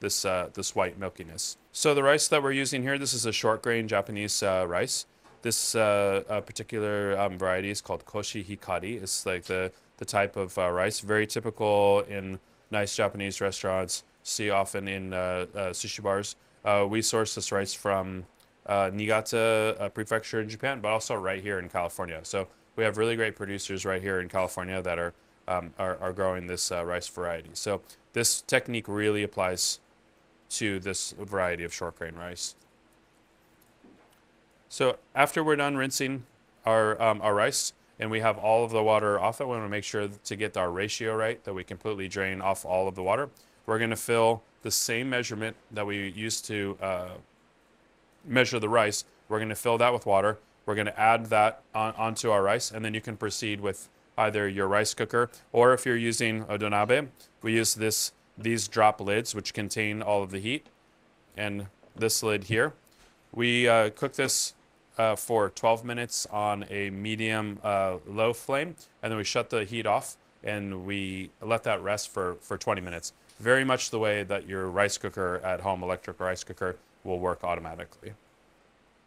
this 0.00 0.24
uh, 0.24 0.50
this 0.52 0.74
white 0.74 0.98
milkiness. 0.98 1.56
So 1.72 1.94
the 1.94 2.02
rice 2.02 2.28
that 2.28 2.42
we're 2.42 2.52
using 2.52 2.82
here, 2.82 2.98
this 2.98 3.14
is 3.14 3.26
a 3.26 3.32
short 3.32 3.62
grain 3.62 3.88
Japanese 3.88 4.42
uh, 4.42 4.66
rice. 4.68 5.06
This 5.42 5.74
uh, 5.74 6.40
particular 6.46 7.18
um, 7.18 7.38
variety 7.38 7.70
is 7.70 7.80
called 7.80 8.04
Koshi 8.06 8.44
Hikari. 8.44 9.02
It's 9.02 9.26
like 9.26 9.44
the 9.44 9.72
the 9.98 10.04
type 10.04 10.36
of 10.36 10.58
uh, 10.58 10.70
rice, 10.70 11.00
very 11.00 11.26
typical 11.26 12.00
in 12.08 12.40
nice 12.70 12.96
Japanese 12.96 13.40
restaurants. 13.40 14.02
See 14.22 14.50
often 14.50 14.88
in 14.88 15.12
uh, 15.12 15.46
uh, 15.54 15.58
sushi 15.70 16.02
bars. 16.02 16.36
we 16.88 17.02
source 17.02 17.34
this 17.34 17.52
rice 17.52 17.74
from 17.74 18.24
uh, 18.66 18.90
Niigata 18.92 19.76
uh, 19.78 19.88
Prefecture 19.90 20.40
in 20.40 20.48
Japan, 20.48 20.80
but 20.80 20.88
also 20.88 21.14
right 21.14 21.42
here 21.42 21.58
in 21.58 21.68
California. 21.68 22.20
So 22.22 22.48
we 22.76 22.84
have 22.84 22.96
really 22.96 23.16
great 23.16 23.36
producers 23.36 23.84
right 23.84 24.02
here 24.02 24.20
in 24.20 24.28
California 24.28 24.82
that 24.82 24.98
are 24.98 25.12
um, 25.46 25.74
are, 25.78 25.98
are, 26.00 26.12
growing 26.14 26.46
this 26.46 26.72
uh, 26.72 26.82
rice 26.84 27.06
variety. 27.06 27.50
So 27.52 27.82
this 28.14 28.40
technique 28.40 28.88
really 28.88 29.22
applies 29.22 29.78
to 30.50 30.80
this 30.80 31.12
variety 31.12 31.64
of 31.64 31.74
short 31.74 31.98
grain 31.98 32.14
rice. 32.14 32.54
So 34.70 34.96
after 35.14 35.44
we're 35.44 35.56
done 35.56 35.76
rinsing 35.76 36.24
our 36.64 37.00
um, 37.00 37.20
our 37.20 37.34
rice 37.34 37.74
and 38.00 38.10
we 38.10 38.20
have 38.20 38.38
all 38.38 38.64
of 38.64 38.70
the 38.70 38.82
water 38.82 39.20
off 39.20 39.40
it, 39.40 39.44
we 39.44 39.50
want 39.50 39.64
to 39.64 39.68
make 39.68 39.84
sure 39.84 40.08
to 40.08 40.36
get 40.36 40.56
our 40.56 40.70
ratio 40.70 41.14
right 41.14 41.42
that 41.44 41.52
we 41.52 41.62
completely 41.62 42.08
drain 42.08 42.40
off 42.40 42.64
all 42.64 42.88
of 42.88 42.94
the 42.94 43.02
water. 43.02 43.28
We're 43.66 43.78
going 43.78 43.90
to 43.90 43.96
fill 43.96 44.42
the 44.62 44.70
same 44.70 45.10
measurement 45.10 45.56
that 45.70 45.86
we 45.86 46.08
used 46.10 46.46
to 46.46 46.76
uh, 46.80 47.08
measure 48.26 48.58
the 48.58 48.68
rice. 48.68 49.04
We're 49.28 49.38
going 49.38 49.48
to 49.48 49.54
fill 49.54 49.78
that 49.78 49.92
with 49.92 50.06
water. 50.06 50.38
We're 50.66 50.74
going 50.74 50.86
to 50.86 50.98
add 50.98 51.26
that 51.26 51.62
on, 51.74 51.94
onto 51.96 52.30
our 52.30 52.42
rice, 52.42 52.70
and 52.70 52.84
then 52.84 52.94
you 52.94 53.00
can 53.00 53.16
proceed 53.16 53.60
with 53.60 53.88
either 54.16 54.48
your 54.48 54.68
rice 54.68 54.94
cooker 54.94 55.30
or 55.52 55.74
if 55.74 55.84
you're 55.84 55.96
using 55.96 56.42
a 56.42 56.58
donabe, 56.58 57.08
we 57.42 57.54
use 57.54 57.74
this 57.74 58.12
these 58.36 58.66
drop 58.66 59.00
lids 59.00 59.34
which 59.34 59.54
contain 59.54 60.02
all 60.02 60.22
of 60.22 60.30
the 60.30 60.40
heat, 60.40 60.66
and 61.36 61.66
this 61.94 62.22
lid 62.22 62.44
here. 62.44 62.72
We 63.32 63.68
uh, 63.68 63.90
cook 63.90 64.14
this 64.14 64.54
uh, 64.98 65.16
for 65.16 65.50
12 65.50 65.84
minutes 65.84 66.26
on 66.32 66.64
a 66.70 66.90
medium 66.90 67.58
uh, 67.62 67.98
low 68.06 68.32
flame, 68.32 68.74
and 69.02 69.10
then 69.10 69.18
we 69.18 69.24
shut 69.24 69.50
the 69.50 69.64
heat 69.64 69.86
off 69.86 70.16
and 70.44 70.84
we 70.84 71.30
let 71.40 71.64
that 71.64 71.82
rest 71.82 72.10
for, 72.10 72.36
for 72.40 72.58
20 72.58 72.80
minutes. 72.80 73.12
Very 73.40 73.64
much 73.64 73.90
the 73.90 73.98
way 73.98 74.22
that 74.22 74.46
your 74.46 74.66
rice 74.68 74.98
cooker 74.98 75.40
at 75.42 75.60
home, 75.60 75.82
electric 75.82 76.20
rice 76.20 76.44
cooker, 76.44 76.76
will 77.04 77.20
work 77.20 77.44
automatically. 77.44 78.14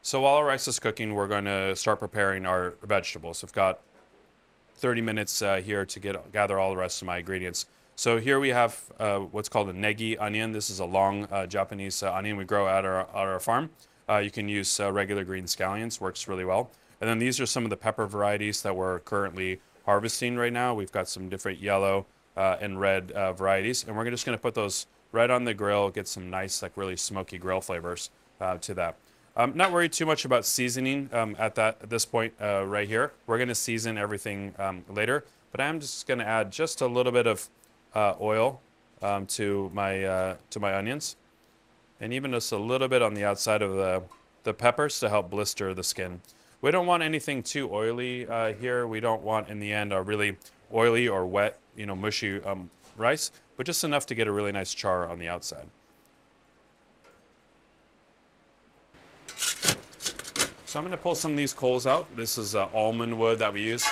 So 0.01 0.22
while 0.22 0.36
our 0.36 0.46
rice 0.46 0.68
is 0.68 0.80
cooking, 0.80 1.16
we're 1.16 1.27
going 1.27 1.46
to 1.46 1.75
start 1.75 2.00
preparing 2.00 2.46
our 2.46 2.75
vegetables. 2.82 3.44
I've 3.44 3.51
got 3.51 3.82
30 4.75 5.01
minutes 5.01 5.42
uh, 5.42 5.58
here 5.58 5.86
to 5.86 6.00
get 6.00 6.32
gather 6.32 6.60
all 6.60 6.70
the 6.70 6.77
rest 6.77 7.01
of 7.01 7.08
my 7.08 7.18
ingredients. 7.18 7.66
So 7.96 8.20
here 8.20 8.39
we 8.39 8.50
have 8.50 8.80
uh, 9.00 9.18
what's 9.20 9.50
called 9.50 9.70
a 9.70 9.74
negi 9.74 10.16
onion. 10.20 10.51
This 10.51 10.70
is 10.70 10.80
a 10.80 10.86
long 10.86 11.25
uh, 11.32 11.48
Japanese 11.48 12.04
uh, 12.04 12.13
onion 12.13 12.38
we 12.38 12.46
grow 12.46 12.68
at 12.68 12.86
our, 12.86 13.01
at 13.01 13.16
our 13.16 13.39
farm. 13.39 13.72
Uh, 14.08 14.18
you 14.20 14.30
can 14.30 14.48
use 14.48 14.80
uh, 14.80 14.92
regular 14.92 15.24
green 15.24 15.46
scallions, 15.46 16.00
works 16.00 16.27
really 16.27 16.46
well. 16.46 16.70
And 17.01 17.10
then 17.10 17.18
these 17.20 17.39
are 17.39 17.48
some 17.48 17.63
of 17.63 17.70
the 17.72 17.77
pepper 17.77 18.06
varieties 18.06 18.62
that 18.62 18.75
we're 18.75 19.00
currently 19.00 19.60
harvesting 19.86 20.38
right 20.38 20.54
now. 20.54 20.74
We've 20.75 20.92
got 20.92 21.10
some 21.10 21.27
different 21.27 21.60
yellow 21.60 22.06
and 22.36 22.80
red 22.80 23.12
varieties, 23.36 23.84
and 23.84 23.98
we're 23.98 24.08
just 24.12 24.25
going 24.25 24.38
to 24.38 24.42
put 24.42 24.54
those 24.54 24.86
right 25.12 25.30
on 25.30 25.46
the 25.46 25.54
grill, 25.54 25.90
get 25.90 26.08
some 26.08 26.30
nice, 26.30 26.62
like 26.62 26.74
really 26.76 26.98
smoky 26.98 27.38
grill 27.38 27.62
flavors 27.62 28.10
uh, 28.42 28.58
to 28.58 28.74
that. 28.76 28.96
I'm 29.36 29.56
not 29.56 29.72
worried 29.72 29.94
too 29.94 30.06
much 30.06 30.26
about 30.26 30.46
seasoning 30.46 31.10
um, 31.14 31.36
at 31.38 31.56
that 31.56 31.78
at 31.84 31.90
this 31.90 32.06
point 32.06 32.34
uh, 32.42 32.66
right 32.66 32.88
here. 32.88 33.12
We're 33.28 33.38
to 33.50 33.56
season 33.56 33.98
everything 33.98 34.54
um, 34.58 34.84
later, 34.90 35.26
but 35.52 35.62
I'm 35.62 35.80
just 35.80 36.08
to 36.20 36.28
add 36.28 36.52
just 36.52 36.82
a 36.82 36.88
little 36.88 37.12
bit 37.12 37.28
of 37.28 37.48
uh, 37.94 38.16
oil 38.20 38.62
um, 39.02 39.28
to 39.28 39.70
my 39.74 40.04
uh, 40.04 40.36
to 40.50 40.60
my 40.60 40.76
onions. 40.76 41.16
and 42.00 42.14
even 42.14 42.32
just 42.32 42.52
a 42.52 42.58
little 42.58 42.88
bit 42.88 43.02
on 43.02 43.14
the 43.14 43.24
outside 43.24 43.62
of 43.62 43.74
the, 43.74 44.04
the 44.44 44.54
peppers 44.54 45.00
to 45.00 45.10
help 45.10 45.30
blister 45.30 45.74
the 45.74 45.84
skin. 45.84 46.22
We 46.62 46.72
don't 46.72 46.88
want 46.88 47.04
anything 47.04 47.44
too 47.44 47.72
oily 47.72 48.28
uh, 48.28 48.54
here. 48.54 48.88
We 48.88 49.00
don't 49.00 49.22
want, 49.22 49.50
in 49.50 49.60
the 49.60 49.72
end, 49.74 49.94
a 49.94 50.02
really 50.02 50.38
oily 50.74 51.08
or 51.08 51.26
wet, 51.26 51.60
you 51.76 51.86
know, 51.86 51.96
mushy 51.96 52.42
um, 52.44 52.70
rice, 52.96 53.32
but 53.58 53.66
just 53.66 53.84
enough 53.84 54.06
to 54.06 54.16
get 54.16 54.28
a 54.28 54.32
really 54.32 54.52
nice 54.52 54.74
char 54.74 55.10
on 55.10 55.20
the 55.20 55.28
outside. 55.28 55.68
So 60.66 60.80
I'm 60.80 60.86
going 60.86 60.92
to 60.92 60.98
pull 60.98 61.16
some 61.16 61.32
of 61.32 61.38
these 61.38 61.54
coals 61.54 61.88
out. 61.88 62.14
This 62.16 62.38
is 62.38 62.54
uh, 62.54 62.68
almond 62.74 63.18
wood 63.18 63.40
that 63.40 63.52
we 63.52 63.64
use. 63.64 63.86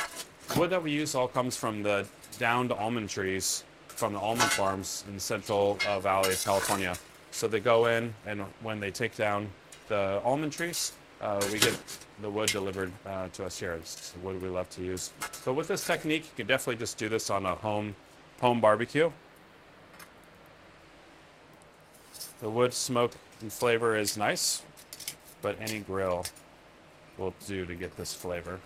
Wood 0.56 0.70
that 0.70 0.84
we 0.84 0.92
use 0.92 1.16
all 1.16 1.28
comes 1.28 1.58
from 1.58 1.82
the 1.82 2.06
downed 2.38 2.72
almond 2.72 3.10
trees 3.10 3.64
from 3.88 4.14
the 4.14 4.20
almond 4.20 4.52
farms 4.52 5.04
in 5.08 5.16
the 5.16 5.20
Central 5.20 5.80
uh, 5.88 6.00
Valley 6.00 6.34
of 6.34 6.44
California. 6.44 6.96
So 7.32 7.48
they 7.48 7.60
go 7.60 7.88
in, 7.88 8.14
and 8.26 8.42
when 8.62 8.80
they 8.80 8.92
take 8.92 9.16
down 9.16 9.50
the 9.88 10.22
almond 10.24 10.52
trees, 10.52 10.94
uh, 11.22 11.42
we 11.52 11.60
get 11.60 11.78
the 12.22 12.30
wood 12.30 12.50
delivered 12.50 12.92
uh, 13.06 13.30
to 13.30 13.46
us 13.46 13.58
here. 13.58 13.74
It's 13.74 14.12
the 14.12 14.20
wood 14.20 14.42
we 14.42 14.50
love 14.50 14.70
to 14.72 14.84
use. 14.84 15.12
So 15.32 15.54
with 15.54 15.70
this 15.70 15.86
technique, 15.86 16.24
you 16.24 16.32
can 16.36 16.48
definitely 16.48 16.78
just 16.78 16.98
do 16.98 17.10
this 17.10 17.30
on 17.30 17.46
a 17.46 17.56
home 17.56 17.96
home 18.42 18.60
barbecue. 18.60 19.12
The 22.46 22.52
wood 22.52 22.76
smoke 22.76 23.14
and 23.42 23.52
flavor 23.52 23.98
is 23.98 24.18
nice, 24.18 24.62
but 25.42 25.60
any 25.60 25.80
grill 25.80 26.26
will 27.18 27.34
do 27.48 27.66
to 27.66 27.74
get 27.74 27.98
this 27.98 28.14
flavor. 28.14 28.60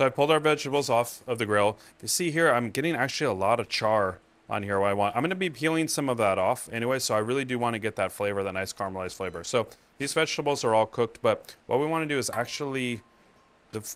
So 0.00 0.06
I 0.06 0.08
pulled 0.08 0.30
our 0.30 0.40
vegetables 0.40 0.88
off 0.88 1.22
of 1.26 1.36
the 1.36 1.44
grill. 1.44 1.76
You 2.00 2.08
see 2.08 2.30
here, 2.30 2.50
I'm 2.50 2.70
getting 2.70 2.96
actually 2.96 3.26
a 3.26 3.34
lot 3.34 3.60
of 3.60 3.68
char 3.68 4.18
on 4.48 4.62
here. 4.62 4.80
What 4.80 4.88
I 4.88 4.94
want, 4.94 5.14
I'm 5.14 5.20
going 5.20 5.28
to 5.28 5.36
be 5.36 5.50
peeling 5.50 5.88
some 5.88 6.08
of 6.08 6.16
that 6.16 6.38
off 6.38 6.70
anyway. 6.72 7.00
So 7.00 7.14
I 7.14 7.18
really 7.18 7.44
do 7.44 7.58
want 7.58 7.74
to 7.74 7.78
get 7.78 7.96
that 7.96 8.10
flavor, 8.10 8.42
that 8.42 8.54
nice 8.54 8.72
caramelized 8.72 9.12
flavor. 9.12 9.44
So 9.44 9.66
these 9.98 10.14
vegetables 10.14 10.64
are 10.64 10.74
all 10.74 10.86
cooked, 10.86 11.18
but 11.20 11.54
what 11.66 11.80
we 11.80 11.86
want 11.86 12.02
to 12.02 12.08
do 12.08 12.18
is 12.18 12.30
actually, 12.32 13.02
the 13.72 13.94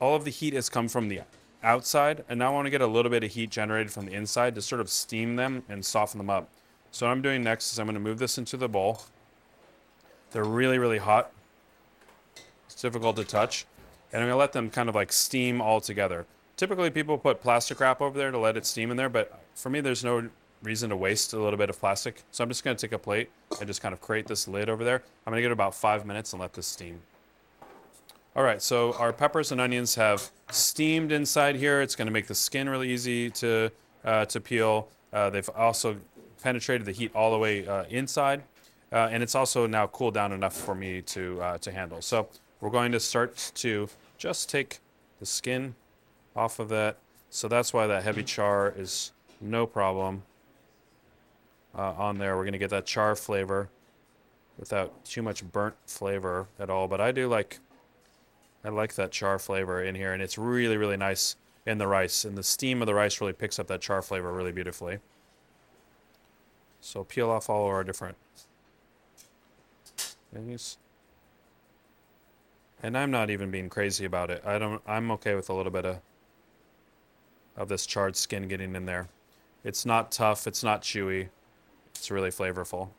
all 0.00 0.16
of 0.16 0.24
the 0.24 0.32
heat 0.32 0.52
has 0.52 0.68
come 0.68 0.88
from 0.88 1.06
the 1.06 1.20
outside, 1.62 2.24
and 2.28 2.40
now 2.40 2.50
I 2.50 2.52
want 2.52 2.66
to 2.66 2.70
get 2.70 2.80
a 2.80 2.86
little 2.88 3.08
bit 3.08 3.22
of 3.22 3.30
heat 3.30 3.50
generated 3.50 3.92
from 3.92 4.06
the 4.06 4.14
inside 4.14 4.56
to 4.56 4.62
sort 4.62 4.80
of 4.80 4.90
steam 4.90 5.36
them 5.36 5.62
and 5.68 5.84
soften 5.84 6.18
them 6.18 6.28
up. 6.28 6.48
So 6.90 7.06
what 7.06 7.12
I'm 7.12 7.22
doing 7.22 7.44
next 7.44 7.72
is 7.72 7.78
I'm 7.78 7.86
going 7.86 7.94
to 7.94 8.00
move 8.00 8.18
this 8.18 8.36
into 8.36 8.56
the 8.56 8.68
bowl. 8.68 9.02
They're 10.32 10.42
really, 10.42 10.78
really 10.78 10.98
hot. 10.98 11.30
It's 12.66 12.82
difficult 12.82 13.14
to 13.14 13.24
touch 13.24 13.66
and 14.14 14.22
I'm 14.22 14.28
gonna 14.28 14.38
let 14.38 14.52
them 14.52 14.70
kind 14.70 14.88
of 14.88 14.94
like 14.94 15.12
steam 15.12 15.60
all 15.60 15.80
together. 15.80 16.24
Typically, 16.56 16.88
people 16.88 17.18
put 17.18 17.42
plastic 17.42 17.80
wrap 17.80 18.00
over 18.00 18.16
there 18.16 18.30
to 18.30 18.38
let 18.38 18.56
it 18.56 18.64
steam 18.64 18.92
in 18.92 18.96
there, 18.96 19.08
but 19.08 19.40
for 19.56 19.70
me, 19.70 19.80
there's 19.80 20.04
no 20.04 20.30
reason 20.62 20.88
to 20.90 20.96
waste 20.96 21.32
a 21.32 21.38
little 21.38 21.58
bit 21.58 21.68
of 21.68 21.78
plastic. 21.78 22.22
So 22.30 22.44
I'm 22.44 22.48
just 22.48 22.62
gonna 22.62 22.76
take 22.76 22.92
a 22.92 22.98
plate 22.98 23.28
and 23.58 23.66
just 23.66 23.82
kind 23.82 23.92
of 23.92 24.00
create 24.00 24.28
this 24.28 24.46
lid 24.46 24.70
over 24.70 24.84
there. 24.84 25.02
I'm 25.26 25.32
gonna 25.32 25.42
give 25.42 25.50
it 25.50 25.54
about 25.54 25.74
five 25.74 26.06
minutes 26.06 26.32
and 26.32 26.40
let 26.40 26.52
this 26.52 26.68
steam. 26.68 27.00
All 28.36 28.44
right, 28.44 28.62
so 28.62 28.92
our 28.94 29.12
peppers 29.12 29.50
and 29.50 29.60
onions 29.60 29.96
have 29.96 30.30
steamed 30.50 31.10
inside 31.10 31.56
here. 31.56 31.82
It's 31.82 31.96
gonna 31.96 32.12
make 32.12 32.28
the 32.28 32.36
skin 32.36 32.68
really 32.68 32.90
easy 32.90 33.30
to, 33.30 33.72
uh, 34.04 34.26
to 34.26 34.40
peel. 34.40 34.88
Uh, 35.12 35.28
they've 35.30 35.50
also 35.56 35.96
penetrated 36.40 36.86
the 36.86 36.92
heat 36.92 37.10
all 37.16 37.32
the 37.32 37.38
way 37.38 37.66
uh, 37.66 37.82
inside. 37.90 38.44
Uh, 38.92 39.08
and 39.10 39.24
it's 39.24 39.34
also 39.34 39.66
now 39.66 39.88
cooled 39.88 40.14
down 40.14 40.30
enough 40.30 40.56
for 40.56 40.76
me 40.76 41.02
to, 41.02 41.42
uh, 41.42 41.58
to 41.58 41.72
handle. 41.72 42.00
So 42.00 42.28
we're 42.60 42.70
going 42.70 42.92
to 42.92 43.00
start 43.00 43.50
to 43.56 43.88
just 44.24 44.48
take 44.48 44.78
the 45.20 45.26
skin 45.26 45.74
off 46.34 46.58
of 46.58 46.70
that. 46.70 46.96
So 47.28 47.46
that's 47.46 47.74
why 47.74 47.86
that 47.86 48.04
heavy 48.04 48.22
char 48.22 48.72
is 48.74 49.12
no 49.38 49.66
problem 49.66 50.22
uh, 51.76 51.92
on 51.92 52.16
there. 52.16 52.34
We're 52.34 52.44
going 52.44 52.54
to 52.54 52.58
get 52.58 52.70
that 52.70 52.86
char 52.86 53.16
flavor 53.16 53.68
without 54.58 55.04
too 55.04 55.20
much 55.20 55.44
burnt 55.52 55.74
flavor 55.86 56.46
at 56.58 56.70
all. 56.70 56.88
But 56.88 57.02
I 57.02 57.12
do 57.12 57.28
like, 57.28 57.58
I 58.64 58.70
like 58.70 58.94
that 58.94 59.12
char 59.12 59.38
flavor 59.38 59.82
in 59.82 59.94
here, 59.94 60.14
and 60.14 60.22
it's 60.22 60.38
really, 60.38 60.78
really 60.78 60.96
nice 60.96 61.36
in 61.66 61.76
the 61.76 61.86
rice. 61.86 62.24
And 62.24 62.34
the 62.38 62.42
steam 62.42 62.80
of 62.80 62.86
the 62.86 62.94
rice 62.94 63.20
really 63.20 63.34
picks 63.34 63.58
up 63.58 63.66
that 63.66 63.82
char 63.82 64.00
flavor 64.00 64.32
really 64.32 64.52
beautifully. 64.52 65.00
So 66.80 67.04
peel 67.04 67.28
off 67.28 67.50
all 67.50 67.66
of 67.66 67.74
our 67.74 67.84
different 67.84 68.16
things. 70.32 70.78
And 72.84 72.98
I'm 72.98 73.10
not 73.10 73.30
even 73.30 73.50
being 73.50 73.70
crazy 73.70 74.04
about 74.04 74.30
it. 74.30 74.42
I 74.44 74.58
don't 74.58 74.82
I'm 74.86 75.10
okay 75.12 75.34
with 75.34 75.48
a 75.48 75.54
little 75.54 75.72
bit 75.72 75.86
of 75.86 76.00
of 77.56 77.70
this 77.70 77.86
charred 77.86 78.14
skin 78.14 78.46
getting 78.46 78.76
in 78.76 78.84
there. 78.84 79.08
It's 79.64 79.86
not 79.86 80.12
tough, 80.12 80.46
it's 80.46 80.62
not 80.62 80.82
chewy. 80.82 81.28
It's 81.94 82.10
really 82.10 82.28
flavorful. 82.28 82.90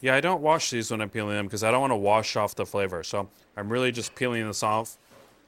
Yeah, 0.00 0.14
I 0.14 0.20
don't 0.20 0.40
wash 0.40 0.70
these 0.70 0.92
when 0.92 1.00
I'm 1.00 1.10
peeling 1.10 1.34
them 1.34 1.46
because 1.46 1.64
I 1.64 1.72
don't 1.72 1.80
want 1.80 1.90
to 1.90 1.96
wash 1.96 2.36
off 2.36 2.54
the 2.54 2.64
flavor. 2.64 3.02
So 3.02 3.28
I'm 3.56 3.68
really 3.68 3.90
just 3.90 4.14
peeling 4.14 4.46
this 4.46 4.62
off. 4.62 4.96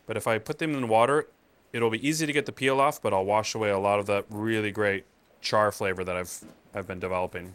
But 0.08 0.16
if 0.16 0.26
I 0.26 0.38
put 0.38 0.58
them 0.58 0.74
in 0.74 0.88
water, 0.88 1.28
it'll 1.72 1.88
be 1.88 2.04
easy 2.04 2.26
to 2.26 2.32
get 2.32 2.46
the 2.46 2.52
peel 2.52 2.80
off, 2.80 3.00
but 3.00 3.14
I'll 3.14 3.24
wash 3.24 3.54
away 3.54 3.70
a 3.70 3.78
lot 3.78 4.00
of 4.00 4.06
that 4.06 4.24
really 4.28 4.72
great 4.72 5.04
char 5.40 5.70
flavor 5.70 6.02
that 6.02 6.16
I've 6.16 6.40
I've 6.74 6.88
been 6.88 6.98
developing. 6.98 7.54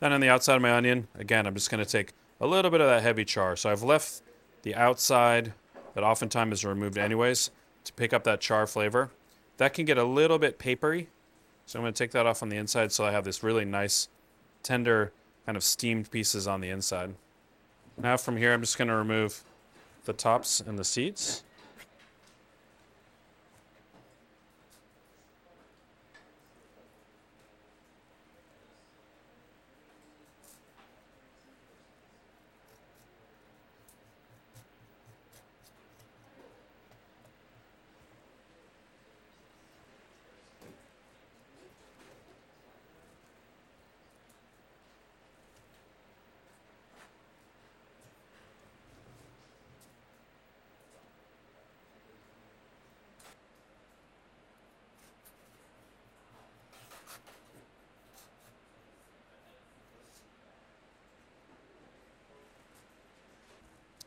Then 0.00 0.12
on 0.12 0.20
the 0.20 0.28
outside 0.28 0.56
of 0.56 0.62
my 0.62 0.72
onion, 0.72 1.08
again, 1.14 1.46
I'm 1.46 1.54
just 1.54 1.70
going 1.70 1.84
to 1.84 1.90
take 1.90 2.12
a 2.40 2.46
little 2.46 2.70
bit 2.70 2.80
of 2.80 2.88
that 2.88 3.02
heavy 3.02 3.24
char. 3.24 3.56
So 3.56 3.70
I've 3.70 3.82
left 3.82 4.22
the 4.62 4.74
outside 4.74 5.52
that 5.94 6.04
oftentimes 6.04 6.54
is 6.54 6.64
removed 6.64 6.98
anyways 6.98 7.50
to 7.84 7.92
pick 7.94 8.12
up 8.12 8.24
that 8.24 8.40
char 8.40 8.66
flavor. 8.66 9.10
That 9.56 9.72
can 9.72 9.86
get 9.86 9.96
a 9.96 10.04
little 10.04 10.38
bit 10.38 10.58
papery. 10.58 11.08
So 11.64 11.78
I'm 11.78 11.82
going 11.82 11.94
to 11.94 11.98
take 11.98 12.12
that 12.12 12.26
off 12.26 12.42
on 12.42 12.48
the 12.48 12.56
inside 12.56 12.92
so 12.92 13.04
I 13.04 13.12
have 13.12 13.24
this 13.24 13.42
really 13.42 13.64
nice, 13.64 14.08
tender, 14.62 15.12
kind 15.46 15.56
of 15.56 15.64
steamed 15.64 16.10
pieces 16.10 16.46
on 16.46 16.60
the 16.60 16.68
inside. 16.68 17.14
Now 17.96 18.16
from 18.16 18.36
here, 18.36 18.52
I'm 18.52 18.60
just 18.60 18.76
going 18.76 18.88
to 18.88 18.94
remove 18.94 19.42
the 20.04 20.12
tops 20.12 20.60
and 20.60 20.78
the 20.78 20.84
seeds. 20.84 21.42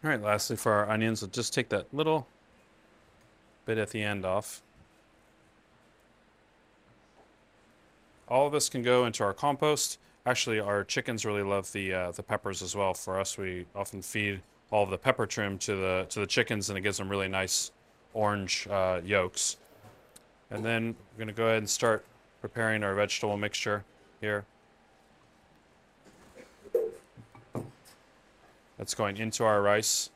All 0.01 0.09
right, 0.09 0.21
lastly 0.21 0.55
for 0.55 0.71
our 0.71 0.89
onions, 0.89 1.21
we'll 1.21 1.29
just 1.29 1.53
take 1.53 1.67
that 1.69 1.93
little 1.93 2.25
bit 3.65 3.77
at 3.77 3.89
the 3.89 4.01
end 4.01 4.25
off. 4.25 4.61
All 8.29 8.47
of 8.47 8.53
this 8.53 8.69
can 8.69 8.81
go 8.81 9.05
into 9.05 9.23
our 9.23 9.33
compost. 9.33 9.99
Actually, 10.25 10.61
our 10.61 10.85
chickens 10.85 11.25
really 11.25 11.43
love 11.43 11.69
the 11.73 11.93
uh, 11.93 12.11
the 12.11 12.23
peppers 12.23 12.61
as 12.61 12.75
well. 12.75 12.93
For 12.93 13.19
us, 13.19 13.37
we 13.37 13.65
often 13.75 14.01
feed 14.01 14.41
all 14.71 14.83
of 14.83 14.89
the 14.89 14.97
pepper 14.97 15.25
trim 15.25 15.57
to 15.59 15.75
the 15.75 16.05
to 16.09 16.21
the 16.21 16.27
chickens, 16.27 16.69
and 16.69 16.77
it 16.77 16.81
gives 16.81 16.97
them 16.97 17.09
really 17.09 17.27
nice 17.27 17.71
orange 18.13 18.67
uh, 18.69 19.01
yolks. 19.03 19.57
And 20.49 20.63
then 20.63 20.95
we're 21.11 21.25
going 21.25 21.27
to 21.27 21.33
go 21.33 21.47
ahead 21.47 21.57
and 21.57 21.69
start 21.69 22.05
preparing 22.41 22.83
our 22.83 22.95
vegetable 22.95 23.35
mixture 23.35 23.83
here. 24.21 24.45
That's 28.79 28.95
going 28.95 29.17
into 29.17 29.43
our 29.43 29.61
rice. 29.61 30.09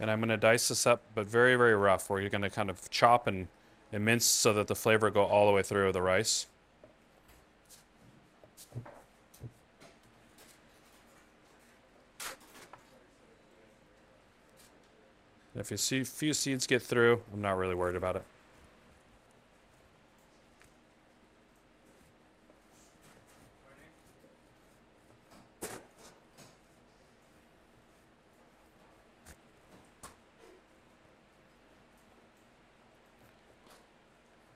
And 0.00 0.10
I'm 0.10 0.20
going 0.20 0.28
to 0.30 0.36
dice 0.36 0.68
this 0.68 0.86
up, 0.86 1.02
but 1.14 1.26
very, 1.26 1.56
very 1.56 1.74
rough, 1.74 2.08
where 2.08 2.20
you're 2.20 2.30
going 2.30 2.42
to 2.42 2.50
kind 2.50 2.70
of 2.70 2.88
chop 2.88 3.26
and, 3.26 3.48
and 3.92 4.04
mince 4.04 4.24
so 4.24 4.54
that 4.54 4.68
the 4.68 4.76
flavor 4.76 5.10
go 5.10 5.24
all 5.24 5.46
the 5.46 5.52
way 5.52 5.62
through 5.62 5.92
the 5.92 6.00
rice. 6.00 6.46
If 15.56 15.72
you 15.72 15.76
see 15.76 16.02
a 16.02 16.04
few 16.04 16.32
seeds 16.32 16.68
get 16.68 16.82
through, 16.82 17.20
I'm 17.34 17.42
not 17.42 17.58
really 17.58 17.74
worried 17.74 17.96
about 17.96 18.14
it. 18.14 18.22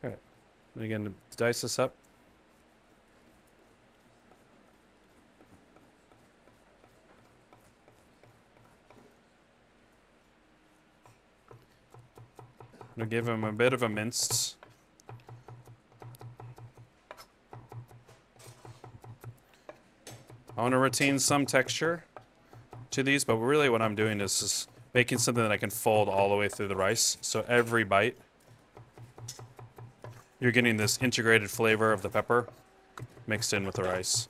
Alright. 0.05 0.19
And 0.77 1.15
again, 1.43 1.49
dice 1.49 1.61
this 1.63 1.79
up. 1.79 1.95
I'm 12.95 13.09
gonna 13.09 13.11
give 13.11 13.27
him 13.27 13.45
a 13.45 13.53
bit 13.53 13.73
of 13.73 13.83
a 13.83 13.89
minced. 13.89 14.57
I 20.57 20.61
want 20.61 20.73
to 20.73 20.79
retain 20.79 21.19
some 21.19 21.47
texture 21.47 22.05
to 22.91 23.03
these, 23.03 23.25
but 23.25 23.37
really 23.37 23.71
what 23.71 23.81
I'm 23.81 23.95
doing 23.95 24.21
is 24.21 24.69
making 24.93 25.17
something 25.19 25.43
that 25.43 25.51
I 25.51 25.57
can 25.57 25.71
fold 25.71 26.11
all 26.11 26.29
the 26.29 26.37
way 26.37 26.49
through 26.49 26.69
the 26.69 26.77
rice. 26.77 27.17
So 27.23 27.43
every 27.49 27.85
bite, 27.85 28.19
you're 30.43 30.51
getting 30.51 30.77
this 30.77 30.99
integrated 31.01 31.49
flavor 31.49 31.93
of 31.93 32.03
the 32.03 32.09
pepper 32.09 32.49
mixed 33.29 33.53
in 33.53 33.65
with 33.65 33.77
the 33.77 33.85
rice. 33.85 34.29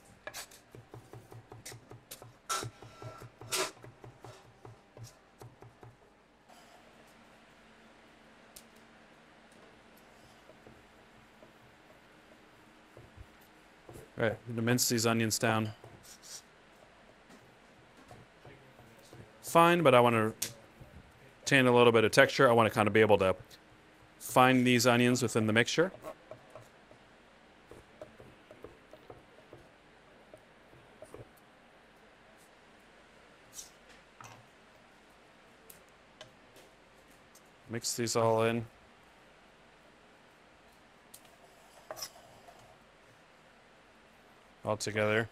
All 14.15 14.29
right, 14.29 14.33
I'm 14.33 14.37
gonna 14.53 14.61
mince 14.61 14.87
these 14.87 15.07
onions 15.07 15.39
down. 15.39 15.71
Fine, 19.41 19.81
but 19.81 19.95
I 19.95 19.99
want 19.99 20.15
to 20.15 20.33
retain 21.41 21.65
a 21.65 21.75
little 21.75 21.91
bit 21.91 22.03
of 22.03 22.11
texture. 22.11 22.47
I 22.47 22.53
want 22.53 22.71
to 22.71 22.73
kind 22.73 22.87
of 22.87 22.93
be 22.93 23.01
able 23.01 23.17
to 23.17 23.35
find 24.23 24.65
these 24.65 24.87
onions 24.87 25.21
within 25.21 25.45
the 25.45 25.53
mixture. 25.53 25.91
Mix 37.69 37.95
these 37.95 38.15
all 38.15 38.43
in. 38.43 38.65
All 44.65 44.77
together. 44.77 45.27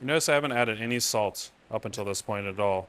You 0.00 0.06
notice 0.06 0.28
I 0.28 0.34
haven't 0.34 0.52
added 0.52 0.80
any 0.80 0.98
salt 0.98 1.50
up 1.70 1.84
until 1.84 2.04
this 2.04 2.22
point 2.22 2.46
at 2.46 2.58
all. 2.58 2.88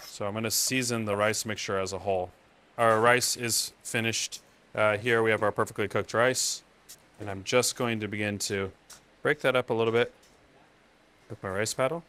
So 0.00 0.26
I'm 0.26 0.32
going 0.32 0.44
to 0.44 0.50
season 0.50 1.06
the 1.06 1.16
rice 1.16 1.44
mixture 1.44 1.78
as 1.78 1.92
a 1.92 1.98
whole. 1.98 2.30
Our 2.76 3.00
rice 3.00 3.36
is 3.36 3.72
finished. 3.84 4.42
Uh, 4.74 4.96
here 4.96 5.22
we 5.22 5.30
have 5.30 5.44
our 5.44 5.52
perfectly 5.52 5.86
cooked 5.86 6.12
rice. 6.12 6.64
And 7.20 7.30
I'm 7.30 7.44
just 7.44 7.76
going 7.76 8.00
to 8.00 8.08
begin 8.08 8.38
to 8.40 8.72
break 9.22 9.40
that 9.42 9.54
up 9.54 9.70
a 9.70 9.74
little 9.74 9.92
bit 9.92 10.12
with 11.30 11.40
my 11.40 11.50
rice 11.50 11.72
paddle. 11.72 12.02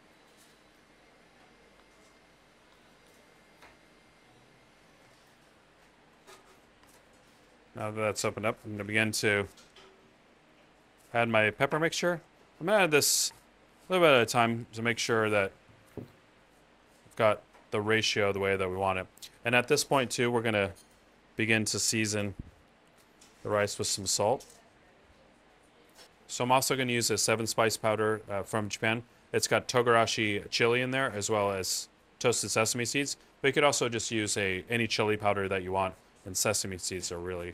Now 7.76 7.92
that 7.92 8.00
that's 8.00 8.24
opened 8.24 8.46
up, 8.46 8.58
I'm 8.64 8.72
going 8.72 8.78
to 8.78 8.84
begin 8.84 9.12
to 9.12 9.46
add 11.14 11.28
my 11.28 11.50
pepper 11.50 11.78
mixture. 11.78 12.20
I'm 12.58 12.66
going 12.66 12.78
to 12.78 12.84
add 12.84 12.90
this 12.90 13.30
a 13.88 13.92
little 13.92 14.04
bit 14.04 14.14
at 14.14 14.22
a 14.22 14.26
time 14.26 14.66
to 14.72 14.82
make 14.82 14.98
sure 14.98 15.30
that 15.30 15.52
I've 15.96 17.16
got 17.16 17.42
the 17.70 17.80
ratio 17.80 18.32
the 18.32 18.38
way 18.38 18.56
that 18.56 18.70
we 18.70 18.76
want 18.76 18.98
it. 18.98 19.06
And 19.44 19.54
at 19.54 19.68
this 19.68 19.84
point 19.84 20.10
too, 20.10 20.30
we're 20.30 20.42
to 20.54 20.72
begin 21.36 21.64
to 21.66 21.78
season 21.78 22.34
the 23.42 23.48
rice 23.48 23.78
with 23.78 23.88
some 23.88 24.06
salt. 24.06 24.44
So 26.26 26.44
I'm 26.44 26.52
also 26.52 26.74
to 26.88 26.94
use 26.94 27.10
a 27.10 27.18
seven 27.18 27.46
spice 27.46 27.76
powder 27.76 28.20
uh, 28.30 28.42
from 28.42 28.68
Japan. 28.68 29.02
It's 29.32 29.46
got 29.46 29.68
togarashi 29.68 30.48
chili 30.50 30.80
in 30.80 30.90
there 30.90 31.12
as 31.14 31.30
well 31.30 31.52
as 31.52 31.88
toasted 32.18 32.50
sesame 32.50 32.84
seeds. 32.84 33.16
But 33.40 33.48
you 33.48 33.52
could 33.52 33.64
also 33.64 33.88
just 33.88 34.10
use 34.10 34.36
a 34.36 34.64
any 34.68 34.86
chili 34.86 35.16
powder 35.16 35.48
that 35.48 35.62
you 35.62 35.72
want 35.72 35.94
and 36.24 36.36
sesame 36.36 36.76
seeds 36.78 37.12
are 37.12 37.18
really, 37.18 37.52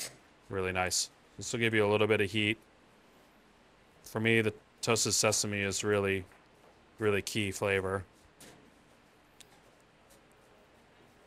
really 0.48 0.72
nice. 0.72 1.10
This 1.36 1.52
will 1.52 1.60
give 1.60 1.74
you 1.74 1.86
a 1.86 1.90
little 1.90 2.06
bit 2.06 2.20
of 2.20 2.30
heat. 2.30 2.58
For 4.02 4.18
me, 4.20 4.40
the 4.40 4.54
toasted 4.80 5.14
sesame 5.14 5.60
is 5.60 5.84
really, 5.84 6.24
really 6.98 7.22
key 7.22 7.50
flavor. 7.50 8.04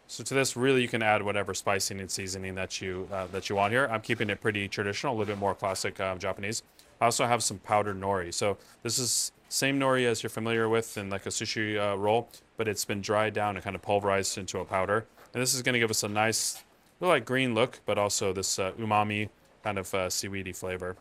So 0.07 0.23
to 0.23 0.33
this, 0.33 0.55
really, 0.55 0.81
you 0.81 0.87
can 0.87 1.01
add 1.01 1.23
whatever 1.23 1.53
spicing 1.53 1.99
and 1.99 2.09
seasoning 2.11 2.55
that 2.55 2.79
you 2.79 3.07
uh, 3.11 3.27
that 3.31 3.49
you 3.49 3.55
want 3.55 3.73
here. 3.73 3.87
I'm 3.91 4.01
keeping 4.01 4.29
it 4.29 4.39
pretty 4.39 4.67
traditional, 4.67 5.13
a 5.13 5.15
little 5.17 5.33
bit 5.33 5.39
more 5.39 5.55
classic 5.55 5.99
um, 5.99 6.19
Japanese. 6.19 6.61
I 7.01 7.05
also 7.05 7.25
have 7.25 7.43
some 7.43 7.57
powdered 7.59 7.99
nori. 7.99 8.33
So 8.33 8.57
this 8.83 8.99
is 8.99 9.31
same 9.49 9.79
nori 9.79 10.05
as 10.05 10.23
you're 10.23 10.29
familiar 10.29 10.69
with 10.69 10.97
in 10.97 11.09
like 11.09 11.25
a 11.25 11.29
sushi 11.29 11.79
uh, 11.79 11.97
roll, 11.97 12.29
but 12.57 12.67
it's 12.67 12.85
been 12.85 13.01
dried 13.01 13.33
down 13.33 13.55
and 13.55 13.63
kind 13.63 13.75
of 13.75 13.81
pulverized 13.81 14.37
into 14.37 14.59
a 14.59 14.65
powder. 14.65 15.05
And 15.33 15.41
this 15.41 15.53
is 15.53 15.61
going 15.61 15.73
to 15.73 15.79
give 15.79 15.91
us 15.91 16.03
a 16.03 16.07
nice 16.07 16.63
little 16.99 17.13
like 17.13 17.25
green 17.25 17.53
look, 17.53 17.79
but 17.85 17.97
also 17.97 18.31
this 18.31 18.59
uh, 18.59 18.71
umami 18.73 19.29
kind 19.63 19.77
of 19.77 19.93
uh, 19.93 20.09
seaweedy 20.09 20.53
flavor. 20.53 20.95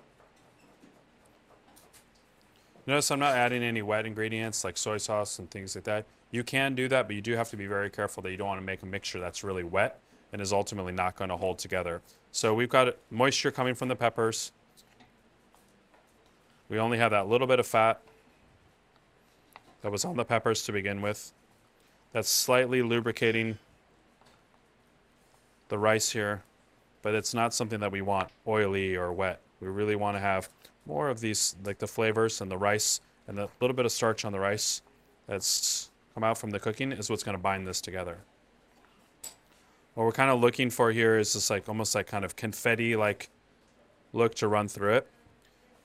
Notice 2.87 3.11
I'm 3.11 3.19
not 3.19 3.35
adding 3.35 3.63
any 3.63 3.83
wet 3.83 4.05
ingredients 4.05 4.65
like 4.65 4.77
soy 4.77 4.99
sauce 4.99 5.39
and 5.39 5.51
things 5.51 5.75
like 5.75 5.85
that. 5.85 6.05
You 6.35 6.43
can 6.43 6.75
do 6.75 6.89
that, 6.89 7.07
but 7.07 7.15
you 7.15 7.23
do 7.23 7.37
have 7.37 7.49
to 7.51 7.57
be 7.57 7.69
very 7.69 7.89
careful 7.89 8.21
that 8.25 8.33
you 8.33 8.37
don't 8.37 8.49
want 8.49 8.61
to 8.61 8.67
make 8.67 8.83
a 8.83 8.87
mixture 8.87 9.21
that's 9.21 9.45
really 9.45 9.63
wet 9.63 10.01
and 10.33 10.43
is 10.43 10.53
ultimately 10.53 10.93
not 10.93 11.15
going 11.15 11.31
to 11.31 11.37
hold 11.37 11.61
together. 11.61 12.03
So 12.33 12.53
we've 12.55 12.69
got 12.69 12.97
moisture 13.09 13.53
coming 13.53 13.77
from 13.77 13.87
the 13.87 13.95
peppers. 13.95 14.51
We 16.69 16.81
only 16.81 16.99
have 16.99 17.13
that 17.13 17.29
little 17.29 17.47
bit 17.47 17.61
of 17.61 17.69
fat 17.69 18.03
that 19.83 19.93
was 19.93 20.05
on 20.05 20.17
the 20.17 20.25
peppers 20.25 20.65
to 20.65 20.73
begin 20.73 21.03
with. 21.03 21.33
That's 22.11 22.31
slightly 22.31 22.83
lubricating 22.83 23.61
the 25.69 25.79
rice 25.79 26.11
here, 26.11 26.43
but 27.03 27.15
it's 27.15 27.33
not 27.33 27.55
something 27.55 27.79
that 27.79 27.93
we 27.93 28.03
want 28.03 28.29
oily 28.45 28.97
or 28.97 29.13
wet. 29.13 29.39
We 29.61 29.69
really 29.69 29.95
want 29.95 30.17
to 30.17 30.21
have 30.21 30.49
more 30.85 31.11
of 31.11 31.21
these, 31.21 31.55
like 31.63 31.79
the 31.79 31.87
flavors 31.87 32.41
and 32.41 32.51
the 32.51 32.59
rice 32.59 33.01
and 33.29 33.39
the 33.39 33.49
little 33.61 33.77
bit 33.77 33.87
of 33.87 33.93
starch 33.93 34.25
on 34.25 34.33
the 34.33 34.41
rice 34.41 34.83
that's 35.29 35.93
come 36.15 36.25
out 36.25 36.39
from 36.39 36.51
the 36.51 36.61
cooking 36.61 36.93
is 36.93 37.11
what's 37.11 37.23
going 37.23 37.37
to 37.37 37.43
bind 37.43 37.67
this 37.67 37.81
together. 37.81 38.19
What 39.95 40.05
we're 40.05 40.13
kind 40.13 40.31
of 40.31 40.41
looking 40.41 40.71
for 40.71 40.93
here 40.93 41.19
is 41.19 41.35
this 41.35 41.51
like 41.51 41.69
almost 41.69 41.95
like 41.95 42.07
kind 42.07 42.25
of 42.25 42.37
confetti 42.37 42.97
like 42.97 43.29
look 44.13 44.35
to 44.37 44.49
run 44.49 44.69
through 44.69 44.95
it. 44.95 45.11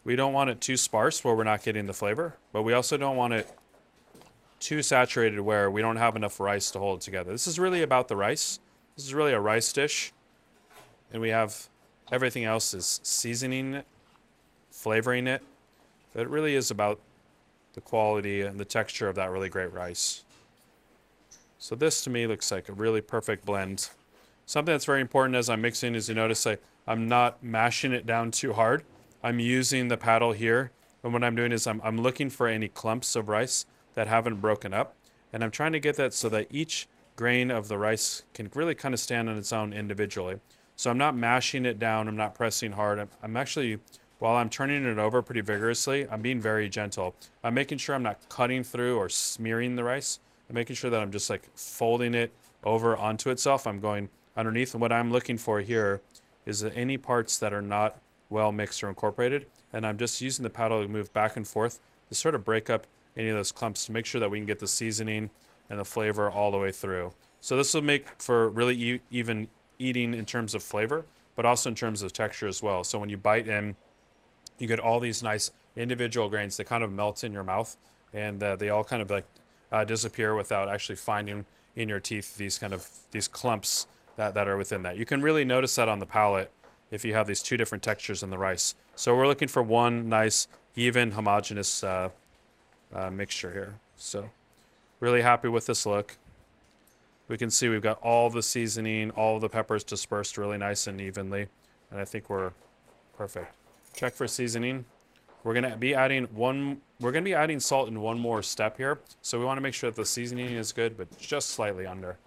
We 0.03 0.15
don't 0.15 0.33
want 0.33 0.49
it 0.49 0.61
too 0.61 0.77
sparse 0.77 1.23
where 1.23 1.35
we're 1.35 1.43
not 1.43 1.63
getting 1.63 1.87
the 1.87 1.93
flavor, 1.93 2.37
but 2.53 2.63
we 2.63 2.73
also 2.73 2.95
don't 2.95 3.17
want 3.17 3.33
it 3.33 3.51
too 4.59 4.81
saturated 4.81 5.41
where 5.41 5.69
we 5.69 5.81
don't 5.81 5.97
have 5.97 6.15
enough 6.15 6.39
rice 6.39 6.71
to 6.71 6.79
hold 6.79 6.99
it 6.99 7.03
together. 7.03 7.31
This 7.31 7.47
is 7.47 7.59
really 7.59 7.81
about 7.81 8.07
the 8.07 8.15
rice. 8.15 8.59
This 8.95 9.05
is 9.05 9.13
really 9.13 9.33
a 9.33 9.39
rice 9.39 9.71
dish. 9.71 10.11
And 11.11 11.21
we 11.21 11.29
have 11.29 11.69
everything 12.11 12.43
else 12.43 12.73
is 12.73 12.99
seasoning 13.03 13.75
it, 13.75 13.85
flavoring 14.69 15.27
it. 15.27 15.41
But 16.13 16.23
it 16.23 16.29
really 16.29 16.55
is 16.55 16.71
about 16.71 16.99
the 17.73 17.81
quality 17.81 18.41
and 18.41 18.59
the 18.59 18.65
texture 18.65 19.07
of 19.07 19.15
that 19.15 19.31
really 19.31 19.49
great 19.49 19.71
rice. 19.71 20.23
So 21.57 21.75
this 21.75 22.03
to 22.03 22.09
me 22.09 22.25
looks 22.25 22.51
like 22.51 22.69
a 22.69 22.73
really 22.73 23.01
perfect 23.01 23.45
blend. 23.45 23.89
Something 24.45 24.73
that's 24.73 24.85
very 24.85 25.01
important 25.01 25.35
as 25.35 25.49
I'm 25.49 25.61
mixing 25.61 25.93
is 25.93 26.09
you 26.09 26.15
notice 26.15 26.47
I, 26.47 26.57
I'm 26.87 27.07
not 27.07 27.43
mashing 27.43 27.91
it 27.91 28.05
down 28.05 28.31
too 28.31 28.53
hard. 28.53 28.83
I'm 29.21 29.39
using 29.39 29.89
the 29.89 29.97
paddle 29.97 30.31
here. 30.31 30.71
And 31.03 31.13
what 31.13 31.23
I'm 31.23 31.35
doing 31.35 31.51
is 31.51 31.67
I'm, 31.67 31.81
I'm 31.83 32.01
looking 32.01 32.29
for 32.29 32.47
any 32.47 32.67
clumps 32.67 33.15
of 33.15 33.29
rice 33.29 33.65
that 33.93 34.07
haven't 34.07 34.41
broken 34.41 34.73
up. 34.73 34.95
And 35.31 35.43
I'm 35.43 35.51
trying 35.51 35.73
to 35.73 35.79
get 35.79 35.95
that 35.97 36.13
so 36.13 36.29
that 36.29 36.47
each 36.49 36.87
grain 37.15 37.51
of 37.51 37.67
the 37.67 37.77
rice 37.77 38.23
can 38.33 38.49
really 38.55 38.75
kind 38.75 38.93
of 38.93 38.99
stand 38.99 39.29
on 39.29 39.37
its 39.37 39.53
own 39.53 39.73
individually. 39.73 40.39
So 40.75 40.89
I'm 40.89 40.97
not 40.97 41.15
mashing 41.15 41.65
it 41.65 41.77
down. 41.77 42.07
I'm 42.07 42.15
not 42.15 42.33
pressing 42.33 42.71
hard. 42.71 42.99
I'm, 42.99 43.09
I'm 43.21 43.35
actually, 43.35 43.79
while 44.19 44.35
I'm 44.35 44.49
turning 44.49 44.85
it 44.85 44.97
over 44.97 45.21
pretty 45.21 45.41
vigorously, 45.41 46.07
I'm 46.09 46.21
being 46.21 46.41
very 46.41 46.69
gentle. 46.69 47.15
I'm 47.43 47.53
making 47.53 47.77
sure 47.77 47.95
I'm 47.95 48.03
not 48.03 48.19
cutting 48.29 48.63
through 48.63 48.97
or 48.97 49.09
smearing 49.09 49.75
the 49.75 49.83
rice. 49.83 50.19
I'm 50.49 50.55
making 50.55 50.75
sure 50.75 50.89
that 50.89 51.01
I'm 51.01 51.11
just 51.11 51.29
like 51.29 51.49
folding 51.55 52.13
it 52.13 52.31
over 52.63 52.97
onto 52.97 53.29
itself. 53.29 53.65
I'm 53.65 53.79
going 53.79 54.09
underneath. 54.35 54.73
And 54.73 54.81
what 54.81 54.91
I'm 54.91 55.11
looking 55.11 55.37
for 55.37 55.61
here 55.61 56.01
is 56.45 56.63
any 56.63 56.97
parts 56.97 57.37
that 57.39 57.53
are 57.53 57.61
not 57.61 57.97
well 58.29 58.51
mixed 58.51 58.83
or 58.83 58.89
incorporated. 58.89 59.45
And 59.71 59.85
I'm 59.85 59.97
just 59.97 60.19
using 60.19 60.43
the 60.43 60.49
paddle 60.49 60.81
to 60.81 60.87
move 60.87 61.13
back 61.13 61.37
and 61.37 61.47
forth 61.47 61.79
to 62.09 62.15
sort 62.15 62.35
of 62.35 62.43
break 62.43 62.69
up 62.69 62.87
any 63.15 63.29
of 63.29 63.35
those 63.35 63.51
clumps 63.51 63.85
to 63.85 63.91
make 63.91 64.05
sure 64.05 64.19
that 64.19 64.29
we 64.29 64.37
can 64.39 64.45
get 64.45 64.59
the 64.59 64.67
seasoning 64.67 65.29
and 65.69 65.79
the 65.79 65.85
flavor 65.85 66.29
all 66.29 66.51
the 66.51 66.57
way 66.57 66.71
through. 66.71 67.13
So 67.41 67.55
this 67.55 67.73
will 67.73 67.81
make 67.81 68.07
for 68.21 68.49
really 68.49 68.75
e- 68.75 69.01
even 69.11 69.47
eating 69.77 70.13
in 70.13 70.25
terms 70.25 70.53
of 70.55 70.63
flavor, 70.63 71.05
but 71.35 71.45
also 71.45 71.69
in 71.69 71.75
terms 71.75 72.01
of 72.01 72.11
texture 72.11 72.47
as 72.47 72.61
well. 72.61 72.83
So 72.83 72.99
when 72.99 73.09
you 73.09 73.17
bite 73.17 73.47
in, 73.47 73.75
you 74.59 74.67
get 74.67 74.79
all 74.79 74.99
these 74.99 75.23
nice 75.23 75.51
individual 75.75 76.29
grains 76.29 76.57
that 76.57 76.65
kind 76.65 76.83
of 76.83 76.91
melt 76.91 77.23
in 77.23 77.31
your 77.31 77.43
mouth, 77.43 77.75
and 78.13 78.41
uh, 78.43 78.55
they 78.55 78.69
all 78.69 78.83
kind 78.83 79.01
of 79.01 79.09
like 79.09 79.25
uh, 79.71 79.83
disappear 79.83 80.35
without 80.35 80.69
actually 80.69 80.95
finding 80.95 81.45
in 81.75 81.87
your 81.87 81.99
teeth 81.99 82.37
these 82.37 82.57
kind 82.57 82.73
of 82.73 82.87
these 83.11 83.27
clumps 83.27 83.87
that, 84.17 84.33
that 84.33 84.47
are 84.47 84.57
within 84.57 84.83
that. 84.83 84.97
You 84.97 85.05
can 85.05 85.21
really 85.21 85.45
notice 85.45 85.75
that 85.75 85.87
on 85.87 85.99
the 85.99 86.05
palate 86.05 86.51
if 86.91 87.05
you 87.05 87.13
have 87.13 87.27
these 87.27 87.41
two 87.41 87.55
different 87.55 87.83
textures 87.83 88.23
in 88.23 88.29
the 88.29 88.37
rice. 88.37 88.75
So 88.95 89.15
we're 89.15 89.27
looking 89.27 89.47
for 89.47 89.61
one 89.63 90.09
nice, 90.09 90.47
even, 90.75 91.11
homogeneous 91.11 91.83
uh, 91.83 92.09
uh, 92.93 93.09
mixture 93.11 93.51
here. 93.51 93.75
So 93.95 94.29
really 94.99 95.21
happy 95.21 95.47
with 95.47 95.67
this 95.67 95.85
look. 95.85 96.17
We 97.27 97.37
can 97.37 97.51
see 97.51 97.69
we've 97.69 97.81
got 97.81 98.01
all 98.01 98.29
the 98.29 98.41
seasoning, 98.41 99.11
all 99.11 99.39
the 99.39 99.49
peppers 99.49 99.83
dispersed 99.83 100.37
really 100.37 100.57
nice 100.57 100.87
and 100.87 100.99
evenly. 100.99 101.47
And 101.91 101.99
I 101.99 102.05
think 102.05 102.29
we're 102.29 102.51
perfect. 103.15 103.58
Check 103.99 104.13
for 104.13 104.29
seasoning. 104.29 104.85
We're 105.43 105.53
gonna 105.53 105.75
be 105.75 105.93
adding 105.93 106.23
one, 106.33 106.79
we're 107.01 107.11
gonna 107.11 107.25
be 107.25 107.33
adding 107.33 107.59
salt 107.59 107.89
in 107.89 107.99
one 107.99 108.17
more 108.17 108.41
step 108.41 108.77
here. 108.77 109.01
So 109.21 109.37
we 109.37 109.43
wanna 109.43 109.59
make 109.59 109.73
sure 109.73 109.89
that 109.89 109.97
the 109.97 110.05
seasoning 110.05 110.53
is 110.53 110.71
good, 110.71 110.95
but 110.95 111.17
just 111.17 111.49
slightly 111.49 111.85
under. 111.85 112.17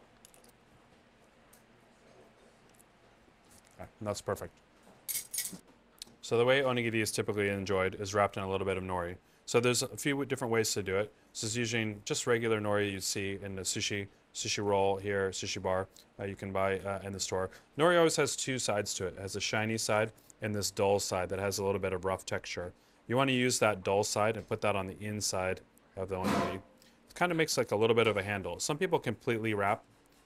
Okay, 3.81 3.89
that's 4.03 4.21
perfect. 4.21 4.53
So 6.21 6.37
the 6.37 6.45
way 6.45 6.61
onigiri 6.61 7.01
is 7.01 7.11
typically 7.11 7.49
enjoyed 7.49 7.95
is 7.95 8.13
wrapped 8.13 8.37
in 8.37 8.43
a 8.43 8.51
little 8.51 8.67
bit 8.67 8.77
of 8.77 8.85
nori. 8.85 9.17
So 9.47 9.59
there's 9.59 9.83
a 9.83 9.97
few 9.97 10.27
different 10.27 10.53
ways 10.53 10.75
to 10.75 10.83
do 10.83 10.99
it. 10.99 11.11
This 11.33 11.43
is 11.43 11.57
using 11.57 12.03
just 12.05 12.27
regular 12.27 12.61
nori 12.61 12.93
you 12.93 13.01
see 13.01 13.39
in 13.43 13.57
the 13.57 13.63
sushi 13.63 14.09
sushi 14.35 14.65
roll 14.65 14.97
here, 14.97 15.31
sushi 15.31 15.61
bar 15.61 15.89
uh, 16.21 16.25
you 16.25 16.37
can 16.37 16.53
buy 16.53 16.79
uh, 16.81 17.01
in 17.03 17.13
the 17.13 17.21
store. 17.21 17.51
Nori 17.79 17.97
always 17.97 18.17
has 18.17 18.37
two 18.37 18.59
sides 18.59 18.95
to 18.95 19.07
it. 19.07 19.15
It 19.17 19.21
has 19.21 19.37
a 19.37 19.41
shiny 19.41 19.79
side 19.79 20.13
and 20.41 20.55
this 20.55 20.71
dull 20.71 20.99
side 20.99 21.29
that 21.31 21.39
has 21.39 21.59
a 21.59 21.65
little 21.65 21.81
bit 21.81 21.93
of 21.93 22.05
rough 22.05 22.27
texture. 22.27 22.73
You 23.07 23.17
want 23.17 23.29
to 23.29 23.35
use 23.35 23.59
that 23.59 23.85
dull 23.85 24.05
side 24.05 24.37
and 24.37 24.47
put 24.47 24.61
that 24.63 24.77
on 24.77 24.87
the 24.87 24.97
inside 25.01 25.61
of 25.97 26.09
the 26.09 26.17
onigiri. 26.17 26.57
It 26.57 27.15
kind 27.15 27.31
of 27.31 27.39
makes 27.39 27.57
like 27.57 27.73
a 27.73 27.77
little 27.77 27.97
bit 27.97 28.07
of 28.07 28.17
a 28.17 28.23
handle. 28.23 28.59
Some 28.59 28.79
people 28.79 28.99
completely 28.99 29.55
wrap 29.55 29.83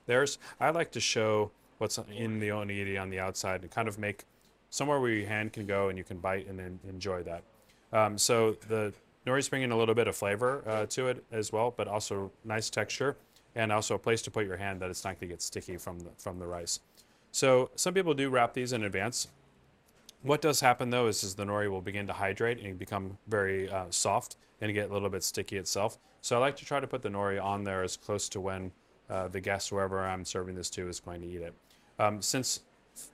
theirs. 0.06 0.38
I 0.60 0.70
like 0.70 0.90
to 0.92 1.00
show 1.00 1.50
what's 1.78 1.98
in 2.14 2.38
the 2.38 2.48
onigiri 2.48 3.00
on 3.00 3.10
the 3.10 3.20
outside 3.20 3.62
and 3.62 3.70
kind 3.70 3.88
of 3.88 3.98
make 3.98 4.24
somewhere 4.70 5.00
where 5.00 5.10
your 5.10 5.28
hand 5.28 5.52
can 5.52 5.66
go 5.66 5.88
and 5.88 5.98
you 5.98 6.04
can 6.04 6.18
bite 6.18 6.46
and 6.48 6.58
then 6.58 6.78
enjoy 6.88 7.22
that. 7.22 7.42
Um, 7.92 8.18
so 8.18 8.56
the 8.68 8.92
nori's 9.26 9.48
bringing 9.48 9.72
a 9.72 9.76
little 9.76 9.94
bit 9.94 10.08
of 10.08 10.16
flavor 10.16 10.62
uh, 10.66 10.86
to 10.86 11.08
it 11.08 11.24
as 11.30 11.52
well, 11.52 11.72
but 11.76 11.88
also 11.88 12.30
nice 12.44 12.70
texture 12.70 13.16
and 13.56 13.72
also 13.72 13.96
a 13.96 13.98
place 13.98 14.22
to 14.22 14.30
put 14.30 14.46
your 14.46 14.56
hand 14.56 14.80
that 14.80 14.90
it's 14.90 15.02
not 15.02 15.18
going 15.18 15.28
to 15.28 15.34
get 15.34 15.42
sticky 15.42 15.76
from 15.78 15.98
the, 15.98 16.10
from 16.18 16.38
the 16.38 16.46
rice. 16.46 16.78
So 17.32 17.70
some 17.74 17.94
people 17.94 18.14
do 18.14 18.28
wrap 18.30 18.54
these 18.54 18.72
in 18.72 18.84
advance. 18.84 19.28
What 20.22 20.40
does 20.40 20.60
happen 20.60 20.90
though 20.90 21.08
is, 21.08 21.24
is 21.24 21.34
the 21.34 21.44
nori 21.44 21.70
will 21.70 21.80
begin 21.80 22.06
to 22.06 22.12
hydrate 22.12 22.60
and 22.62 22.78
become 22.78 23.18
very 23.26 23.68
uh, 23.68 23.86
soft 23.90 24.36
and 24.60 24.72
get 24.72 24.90
a 24.90 24.92
little 24.92 25.08
bit 25.08 25.24
sticky 25.24 25.56
itself. 25.56 25.98
So 26.20 26.36
I 26.36 26.38
like 26.38 26.56
to 26.56 26.64
try 26.64 26.80
to 26.80 26.86
put 26.86 27.02
the 27.02 27.08
nori 27.08 27.42
on 27.42 27.64
there 27.64 27.82
as 27.82 27.96
close 27.96 28.28
to 28.30 28.40
when 28.40 28.72
uh, 29.08 29.28
the 29.28 29.40
guest, 29.40 29.70
whoever 29.70 30.00
I'm 30.00 30.24
serving 30.24 30.54
this 30.54 30.70
to, 30.70 30.88
is 30.88 31.00
going 31.00 31.20
to 31.22 31.26
eat 31.26 31.40
it. 31.40 31.54
Um, 31.98 32.20
since 32.20 32.60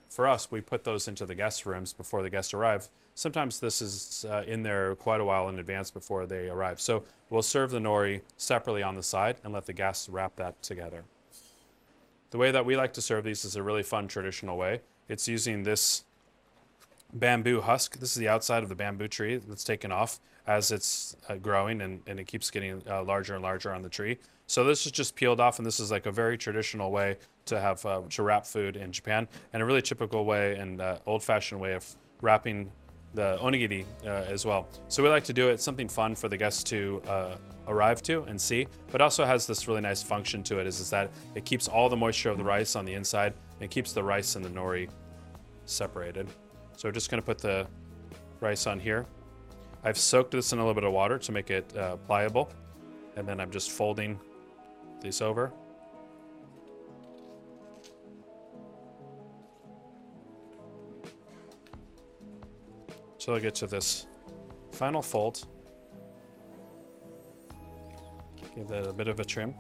for 0.08 0.28
us, 0.28 0.50
we 0.50 0.60
put 0.60 0.84
those 0.84 1.08
into 1.08 1.24
the 1.24 1.34
guest 1.34 1.64
rooms 1.64 1.92
before 1.92 2.22
the 2.22 2.30
guests 2.30 2.52
arrive. 2.52 2.88
Sometimes 3.14 3.60
this 3.60 3.82
is 3.82 4.24
uh, 4.28 4.42
in 4.46 4.62
there 4.62 4.94
quite 4.96 5.20
a 5.20 5.24
while 5.24 5.48
in 5.48 5.58
advance 5.58 5.90
before 5.90 6.26
they 6.26 6.48
arrive. 6.48 6.80
So 6.80 7.04
we'll 7.30 7.42
serve 7.42 7.70
the 7.70 7.78
nori 7.78 8.22
separately 8.36 8.82
on 8.82 8.96
the 8.96 9.02
side 9.02 9.36
and 9.44 9.52
let 9.52 9.66
the 9.66 9.72
guests 9.72 10.08
wrap 10.08 10.36
that 10.36 10.62
together. 10.62 11.04
The 12.30 12.38
way 12.38 12.50
that 12.50 12.64
we 12.64 12.76
like 12.76 12.94
to 12.94 13.02
serve 13.02 13.24
these 13.24 13.44
is 13.44 13.56
a 13.56 13.62
really 13.62 13.82
fun 13.82 14.08
traditional 14.08 14.56
way. 14.56 14.80
It's 15.08 15.28
using 15.28 15.62
this 15.62 16.04
bamboo 17.12 17.60
husk. 17.60 17.98
This 17.98 18.10
is 18.10 18.16
the 18.16 18.28
outside 18.28 18.62
of 18.62 18.70
the 18.70 18.74
bamboo 18.74 19.08
tree 19.08 19.36
that's 19.36 19.64
taken 19.64 19.92
off 19.92 20.18
as 20.46 20.72
it's 20.72 21.16
uh, 21.28 21.36
growing 21.36 21.80
and, 21.82 22.00
and 22.06 22.18
it 22.18 22.26
keeps 22.26 22.50
getting 22.50 22.82
uh, 22.88 23.02
larger 23.02 23.34
and 23.34 23.42
larger 23.42 23.72
on 23.72 23.82
the 23.82 23.88
tree. 23.88 24.18
So 24.52 24.64
this 24.64 24.84
is 24.84 24.92
just 24.92 25.14
peeled 25.14 25.40
off, 25.40 25.58
and 25.58 25.64
this 25.64 25.80
is 25.80 25.90
like 25.90 26.04
a 26.04 26.12
very 26.12 26.36
traditional 26.36 26.90
way 26.90 27.16
to 27.46 27.58
have 27.58 27.86
uh, 27.86 28.02
to 28.10 28.22
wrap 28.22 28.44
food 28.44 28.76
in 28.76 28.92
Japan, 28.92 29.26
and 29.54 29.62
a 29.62 29.64
really 29.64 29.80
typical 29.80 30.26
way 30.26 30.56
and 30.56 30.78
uh, 30.78 30.98
old-fashioned 31.06 31.58
way 31.58 31.72
of 31.72 31.86
wrapping 32.20 32.70
the 33.14 33.38
onigiri 33.40 33.86
uh, 34.04 34.08
as 34.28 34.44
well. 34.44 34.68
So 34.88 35.02
we 35.02 35.08
like 35.08 35.24
to 35.24 35.32
do 35.32 35.48
it 35.48 35.58
something 35.58 35.88
fun 35.88 36.14
for 36.14 36.28
the 36.28 36.36
guests 36.36 36.62
to 36.64 37.00
uh, 37.08 37.36
arrive 37.66 38.02
to 38.02 38.24
and 38.24 38.38
see, 38.38 38.66
but 38.90 39.00
also 39.00 39.24
has 39.24 39.46
this 39.46 39.68
really 39.68 39.80
nice 39.80 40.02
function 40.02 40.42
to 40.42 40.58
it. 40.58 40.66
Is, 40.66 40.80
is 40.80 40.90
that 40.90 41.10
it 41.34 41.46
keeps 41.46 41.66
all 41.66 41.88
the 41.88 41.96
moisture 41.96 42.28
of 42.28 42.36
the 42.36 42.44
rice 42.44 42.76
on 42.76 42.84
the 42.84 42.92
inside 42.92 43.32
and 43.62 43.70
keeps 43.70 43.94
the 43.94 44.04
rice 44.04 44.36
and 44.36 44.44
the 44.44 44.50
nori 44.50 44.90
separated. 45.64 46.28
So 46.76 46.88
we're 46.88 46.92
just 46.92 47.10
going 47.10 47.22
to 47.22 47.26
put 47.26 47.38
the 47.38 47.66
rice 48.40 48.66
on 48.66 48.78
here. 48.78 49.06
I've 49.82 49.96
soaked 49.96 50.32
this 50.32 50.52
in 50.52 50.58
a 50.58 50.60
little 50.62 50.74
bit 50.74 50.84
of 50.84 50.92
water 50.92 51.16
to 51.20 51.32
make 51.32 51.50
it 51.50 51.74
uh, 51.74 51.96
pliable, 52.06 52.50
and 53.16 53.26
then 53.26 53.40
I'm 53.40 53.50
just 53.50 53.70
folding 53.70 54.20
this 55.02 55.20
over. 55.20 55.52
So 63.18 63.34
I'll 63.34 63.40
get 63.40 63.54
to 63.56 63.66
this 63.66 64.06
final 64.72 65.02
fold. 65.02 65.46
Give 68.56 68.66
that 68.68 68.88
a 68.88 68.92
bit 68.92 69.08
of 69.08 69.20
a 69.20 69.24
trim. 69.24 69.54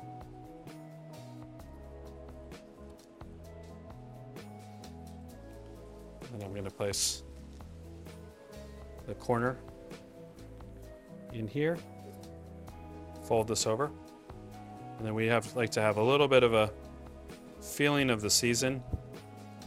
And 6.32 6.42
I'm 6.42 6.52
going 6.52 6.64
to 6.64 6.70
place 6.70 7.22
the 9.06 9.14
corner 9.14 9.58
in 11.32 11.46
here. 11.46 11.78
Fold 13.26 13.48
this 13.48 13.66
over. 13.66 13.90
And 15.02 15.08
then 15.08 15.16
we 15.16 15.26
have 15.26 15.56
like 15.56 15.70
to 15.70 15.82
have 15.82 15.96
a 15.96 16.02
little 16.02 16.28
bit 16.28 16.44
of 16.44 16.54
a 16.54 16.70
feeling 17.60 18.08
of 18.08 18.20
the 18.20 18.30
season. 18.30 18.80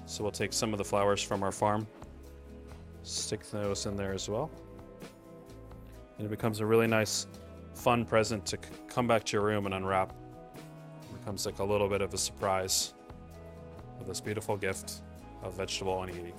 So 0.05 0.23
we'll 0.23 0.31
take 0.31 0.53
some 0.53 0.71
of 0.71 0.77
the 0.77 0.85
flowers 0.85 1.21
from 1.21 1.43
our 1.43 1.51
farm 1.51 1.85
Stick 3.03 3.43
those 3.51 3.85
in 3.85 3.97
there 3.97 4.13
as 4.13 4.29
well. 4.29 4.49
And 6.17 6.25
it 6.25 6.29
becomes 6.29 6.61
a 6.61 6.65
really 6.65 6.87
nice, 6.87 7.27
fun 7.73 8.05
present 8.05 8.45
to 8.45 8.57
come 8.87 9.07
back 9.07 9.25
to 9.25 9.33
your 9.33 9.43
room 9.43 9.65
and 9.65 9.75
unwrap. 9.75 10.13
It 10.55 11.19
becomes 11.19 11.45
like 11.45 11.59
a 11.59 11.65
little 11.65 11.89
bit 11.89 11.99
of 11.99 12.13
a 12.13 12.17
surprise 12.17 12.93
with 13.99 14.07
this 14.07 14.21
beautiful 14.21 14.55
gift 14.55 15.01
of 15.43 15.57
vegetable 15.57 15.97
onigiri. 15.97 16.31